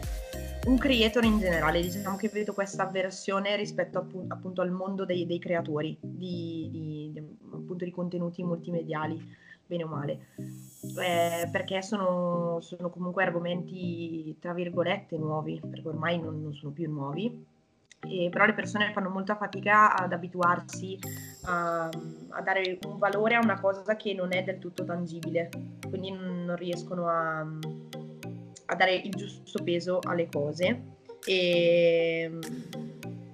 un 0.66 0.76
creator 0.78 1.24
in 1.24 1.38
generale. 1.38 1.80
Diciamo 1.80 2.16
che 2.16 2.28
vedo 2.28 2.52
questa 2.52 2.84
avversione 2.84 3.56
rispetto 3.56 3.98
appunto, 3.98 4.34
appunto 4.34 4.62
al 4.62 4.70
mondo 4.70 5.04
dei, 5.04 5.26
dei 5.26 5.38
creatori 5.38 5.96
di, 6.00 6.68
di, 6.70 7.10
di, 7.12 7.22
appunto, 7.52 7.84
di 7.84 7.90
contenuti 7.90 8.42
multimediali 8.42 9.46
bene 9.68 9.84
o 9.84 9.86
male, 9.86 10.28
eh, 10.98 11.46
perché 11.52 11.82
sono, 11.82 12.58
sono, 12.60 12.88
comunque 12.88 13.22
argomenti, 13.22 14.34
tra 14.40 14.54
virgolette, 14.54 15.18
nuovi, 15.18 15.60
perché 15.60 15.86
ormai 15.86 16.18
non, 16.18 16.40
non 16.40 16.54
sono 16.54 16.72
più 16.72 16.90
nuovi, 16.90 17.44
e, 18.00 18.28
però 18.30 18.46
le 18.46 18.54
persone 18.54 18.92
fanno 18.92 19.10
molta 19.10 19.36
fatica 19.36 19.94
ad 19.94 20.12
abituarsi 20.12 20.98
a, 21.42 21.84
a, 21.84 22.40
dare 22.40 22.78
un 22.86 22.96
valore 22.96 23.34
a 23.34 23.40
una 23.42 23.60
cosa 23.60 23.96
che 23.96 24.14
non 24.14 24.32
è 24.32 24.42
del 24.42 24.58
tutto 24.58 24.84
tangibile, 24.84 25.50
quindi 25.86 26.12
non 26.12 26.56
riescono 26.56 27.06
a, 27.08 27.46
a 28.70 28.74
dare 28.74 28.94
il 28.94 29.10
giusto 29.10 29.62
peso 29.62 29.98
alle 30.02 30.28
cose. 30.30 30.96
E, 31.24 32.30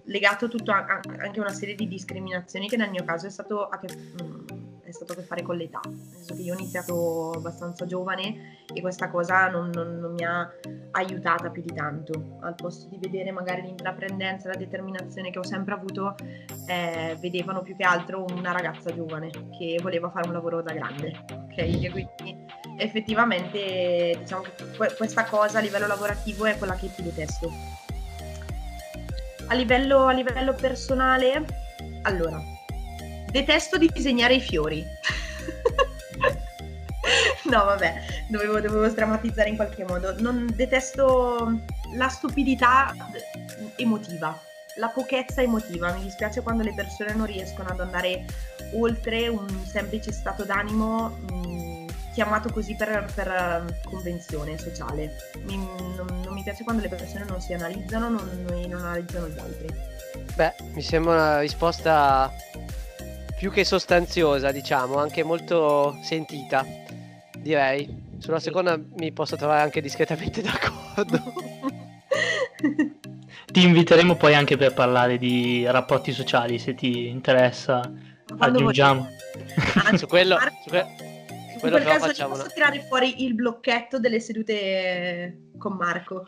legato 0.05 0.49
tutto 0.49 0.71
a, 0.71 1.01
anche 1.19 1.39
a 1.39 1.43
una 1.43 1.53
serie 1.53 1.75
di 1.75 1.89
discriminazioni 1.89 2.69
che 2.69 2.77
nel 2.77 2.91
mio 2.91 3.05
caso 3.05 3.27
è 3.27 3.31
stato 3.31 3.67
a 3.69 3.79
che, 3.79 3.87
stato 4.91 5.13
a 5.13 5.17
che 5.17 5.23
fare 5.23 5.43
con 5.43 5.57
l'età, 5.57 5.81
nel 5.85 6.37
che 6.37 6.43
io 6.43 6.55
ho 6.55 6.59
iniziato 6.59 7.33
abbastanza 7.33 7.87
giovane 7.87 8.59
e 8.73 8.81
questa 8.81 9.11
cosa 9.11 9.49
non, 9.49 9.71
non, 9.71 9.99
non 9.99 10.13
mi 10.13 10.25
ha 10.25 10.51
aiutata 10.93 11.51
più 11.51 11.63
di 11.63 11.73
tanto, 11.73 12.39
al 12.41 12.55
posto 12.55 12.89
di 12.89 12.99
vedere 12.99 13.33
magari 13.33 13.63
l'intraprendenza, 13.63 14.49
la 14.49 14.57
determinazione 14.57 15.31
che 15.31 15.39
ho 15.39 15.45
sempre 15.45 15.75
avuto, 15.75 16.15
eh, 16.67 17.17
vedevano 17.21 17.63
più 17.63 17.75
che 17.75 17.85
altro 17.85 18.25
una 18.31 18.53
ragazza 18.53 18.95
giovane 18.95 19.31
che 19.59 19.79
voleva 19.83 20.11
fare 20.11 20.29
un 20.29 20.35
lavoro 20.35 20.63
da 20.63 20.73
grande, 20.73 21.25
ok? 21.29 21.59
E 21.59 21.91
quindi 21.91 22.47
effettivamente 22.77 24.17
diciamo 24.19 24.43
che 24.43 24.53
questa 24.97 25.25
cosa 25.25 25.59
a 25.59 25.61
livello 25.61 25.87
lavorativo 25.87 26.47
è 26.47 26.57
quella 26.57 26.75
che 26.75 26.89
più 26.89 27.05
detesto. 27.05 27.53
A 29.49 29.55
livello, 29.55 30.07
a 30.07 30.13
livello 30.13 30.55
personale, 30.55 31.45
allora, 32.03 32.41
detesto 33.31 33.77
di 33.77 33.91
disegnare 33.93 34.35
i 34.35 34.41
fiori. 34.41 34.83
no, 37.51 37.65
vabbè, 37.65 38.03
dovevo, 38.29 38.61
dovevo 38.61 38.89
strammatizzare 38.89 39.51
in 39.51 39.57
qualche 39.57 39.85
modo. 39.85 40.19
Non 40.21 40.51
detesto 40.55 41.61
la 41.97 42.09
stupidità 42.09 42.95
emotiva, 43.77 44.41
la 44.77 44.89
pochezza 44.89 45.43
emotiva. 45.43 45.93
Mi 45.93 46.05
dispiace 46.05 46.43
quando 46.43 46.63
le 46.63 46.73
persone 46.75 47.15
non 47.15 47.27
riescono 47.27 47.69
ad 47.69 47.81
andare 47.81 48.25
oltre 48.75 49.29
un 49.29 49.47
semplice 49.67 50.13
stato 50.13 50.45
d'animo. 50.45 51.19
Chiamato 52.15 52.49
così 52.51 52.77
per, 52.77 53.11
per 53.13 53.27
ehm, 53.27 53.75
convenzione 53.83 54.57
sociale. 54.57 55.17
Mi, 55.47 55.57
non, 55.57 55.95
non, 55.97 56.33
mi 56.33 56.45
piace 56.45 56.63
quando 56.63 56.81
le 56.81 56.89
persone 56.89 57.25
non 57.25 57.41
si 57.41 57.53
analizzano 57.53 58.09
non, 58.09 58.47
e 58.53 58.69
non 58.69 58.83
analizzano 58.83 59.27
gli 59.27 59.39
altri. 59.39 59.67
Beh, 60.37 60.55
mi 60.75 60.83
sembra 60.83 61.15
una 61.15 61.41
risposta 61.41 62.31
più 63.37 63.51
che 63.51 63.65
sostanziosa, 63.65 64.53
diciamo, 64.53 64.99
anche 64.99 65.25
molto 65.25 65.99
sentita, 66.03 66.65
direi. 67.37 68.03
Sulla 68.19 68.39
seconda 68.39 68.79
mi 68.97 69.11
posso 69.11 69.35
trovare 69.35 69.63
anche 69.63 69.81
discretamente 69.81 70.41
d'accordo. 70.41 71.21
ti 73.51 73.65
inviteremo 73.65 74.15
poi 74.15 74.35
anche 74.35 74.57
per 74.57 74.73
parlare 74.73 75.19
di 75.19 75.67
rapporti 75.67 76.13
sociali, 76.13 76.61
se 76.61 76.75
ti 76.75 77.09
interessa. 77.09 77.81
Quando 78.25 78.59
aggiungiamo. 78.59 79.09
Ah, 79.85 79.97
su 79.97 80.07
quello, 80.07 80.39
su 80.63 80.71
que- 80.71 81.14
in 81.65 81.71
quel 81.71 81.85
caso 81.85 82.13
ti 82.13 82.23
posso 82.23 82.49
tirare 82.53 82.81
fuori 82.81 83.25
il 83.25 83.35
blocchetto 83.35 83.99
delle 83.99 84.21
sedute 84.21 85.51
con 85.59 85.75
Marco. 85.75 86.25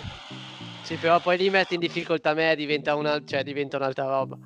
sì, 0.82 0.96
però 0.96 1.20
poi 1.20 1.38
li 1.38 1.50
metti 1.50 1.74
in 1.74 1.80
difficoltà 1.80 2.34
me 2.34 2.54
diventa, 2.56 2.94
una, 2.94 3.22
cioè, 3.24 3.42
diventa 3.42 3.76
un'altra 3.76 4.04
roba. 4.04 4.38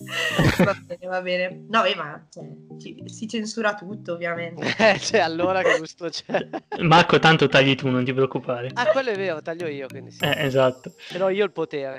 va 0.64 0.76
bene, 0.84 1.06
va 1.06 1.20
bene. 1.20 1.64
No, 1.68 1.82
beh, 1.82 1.94
ma 1.94 2.26
cioè, 2.30 2.44
ci, 2.80 3.02
si 3.06 3.28
censura 3.28 3.74
tutto, 3.74 4.14
ovviamente. 4.14 4.74
Eh, 4.80 4.98
cioè, 4.98 5.20
allora 5.20 5.62
che 5.62 5.78
gusto 5.78 6.08
c'è. 6.08 6.48
Marco, 6.80 7.18
tanto 7.18 7.48
tagli 7.48 7.74
tu, 7.74 7.88
non 7.88 8.04
ti 8.04 8.12
preoccupare. 8.12 8.70
Ah, 8.74 8.86
quello 8.86 9.10
è 9.10 9.16
vero, 9.16 9.42
taglio 9.42 9.66
io, 9.66 9.86
quindi 9.88 10.10
sì. 10.10 10.24
Eh, 10.24 10.44
esatto. 10.44 10.92
Però 11.12 11.28
io 11.28 11.44
il 11.44 11.52
potere. 11.52 11.98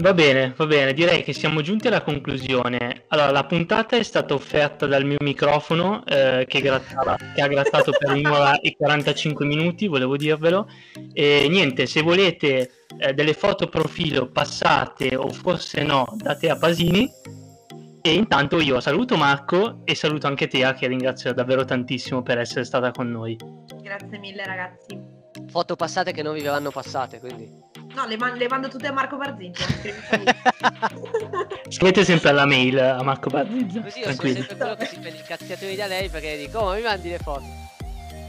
Va 0.00 0.14
bene, 0.14 0.54
va 0.56 0.64
bene, 0.64 0.94
direi 0.94 1.22
che 1.22 1.34
siamo 1.34 1.60
giunti 1.60 1.88
alla 1.88 2.00
conclusione. 2.00 3.04
Allora, 3.08 3.30
la 3.32 3.44
puntata 3.44 3.96
è 3.96 4.02
stata 4.02 4.32
offerta 4.32 4.86
dal 4.86 5.04
mio 5.04 5.18
microfono 5.20 6.02
eh, 6.06 6.46
che, 6.48 6.62
grattava, 6.62 7.18
che, 7.34 7.42
ha 7.42 7.46
grattato 7.46 7.92
per 7.92 8.10
un'ora 8.12 8.60
e 8.60 8.74
45 8.78 9.44
minuti, 9.44 9.88
volevo 9.88 10.16
dirvelo. 10.16 10.68
E 11.12 11.48
niente, 11.50 11.84
se 11.84 12.00
volete 12.00 12.70
eh, 12.98 13.12
delle 13.12 13.34
foto 13.34 13.68
profilo 13.68 14.30
passate 14.30 15.14
o 15.16 15.28
forse 15.28 15.82
no, 15.82 16.06
date 16.16 16.48
a 16.48 16.56
Pasini. 16.56 17.06
E 18.00 18.14
intanto 18.14 18.58
io 18.58 18.80
saluto 18.80 19.18
Marco 19.18 19.82
e 19.84 19.94
saluto 19.94 20.26
anche 20.26 20.48
Tea 20.48 20.72
che 20.72 20.86
ringrazio 20.86 21.34
davvero 21.34 21.66
tantissimo 21.66 22.22
per 22.22 22.38
essere 22.38 22.64
stata 22.64 22.90
con 22.90 23.10
noi. 23.10 23.36
Grazie 23.82 24.18
mille 24.18 24.46
ragazzi. 24.46 24.98
Foto 25.48 25.76
passate 25.76 26.12
che 26.12 26.22
non 26.22 26.32
vi 26.32 26.40
verranno 26.40 26.70
passate, 26.70 27.20
quindi. 27.20 27.68
No, 27.94 28.06
le, 28.06 28.16
man- 28.16 28.36
le 28.36 28.48
mando 28.48 28.68
tutte 28.68 28.86
a 28.86 28.92
Marco 28.92 29.16
Barzizia. 29.16 29.66
Scrivete 31.68 32.04
sempre 32.04 32.30
alla 32.30 32.46
mail 32.46 32.78
a 32.78 33.02
Marco 33.02 33.30
Barzizia. 33.30 33.82
Così 33.82 34.00
io 34.00 34.12
sono 34.12 34.32
sempre 34.32 34.56
quello 34.56 34.74
che 34.76 34.86
si 34.86 34.98
prende 34.98 35.18
i 35.18 35.24
cazziatori 35.24 35.74
da 35.74 35.86
lei 35.86 36.08
perché 36.08 36.36
dico, 36.36 36.58
oh, 36.58 36.70
ma 36.70 36.74
mi 36.76 36.82
mandi 36.82 37.08
le 37.10 37.18
foto. 37.18 37.44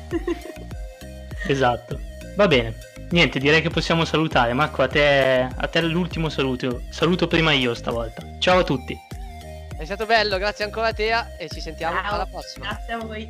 esatto. 1.47 1.99
Va 2.35 2.47
bene. 2.47 2.75
Niente, 3.11 3.39
direi 3.39 3.61
che 3.61 3.69
possiamo 3.69 4.05
salutare. 4.05 4.53
Marco, 4.53 4.81
a 4.81 4.87
te, 4.87 5.47
a 5.55 5.67
te 5.67 5.81
l'ultimo 5.81 6.29
saluto. 6.29 6.83
Saluto 6.89 7.27
prima 7.27 7.51
io 7.51 7.73
stavolta. 7.73 8.23
Ciao 8.39 8.59
a 8.59 8.63
tutti. 8.63 8.97
È 9.77 9.85
stato 9.85 10.05
bello, 10.05 10.37
grazie 10.37 10.63
ancora 10.63 10.87
a 10.87 10.93
te 10.93 11.11
e 11.37 11.49
ci 11.49 11.59
sentiamo 11.59 11.99
Ciao. 12.01 12.13
alla 12.13 12.25
prossima. 12.25 12.67
Grazie 12.67 12.93
a 12.93 12.97
voi. 12.99 13.27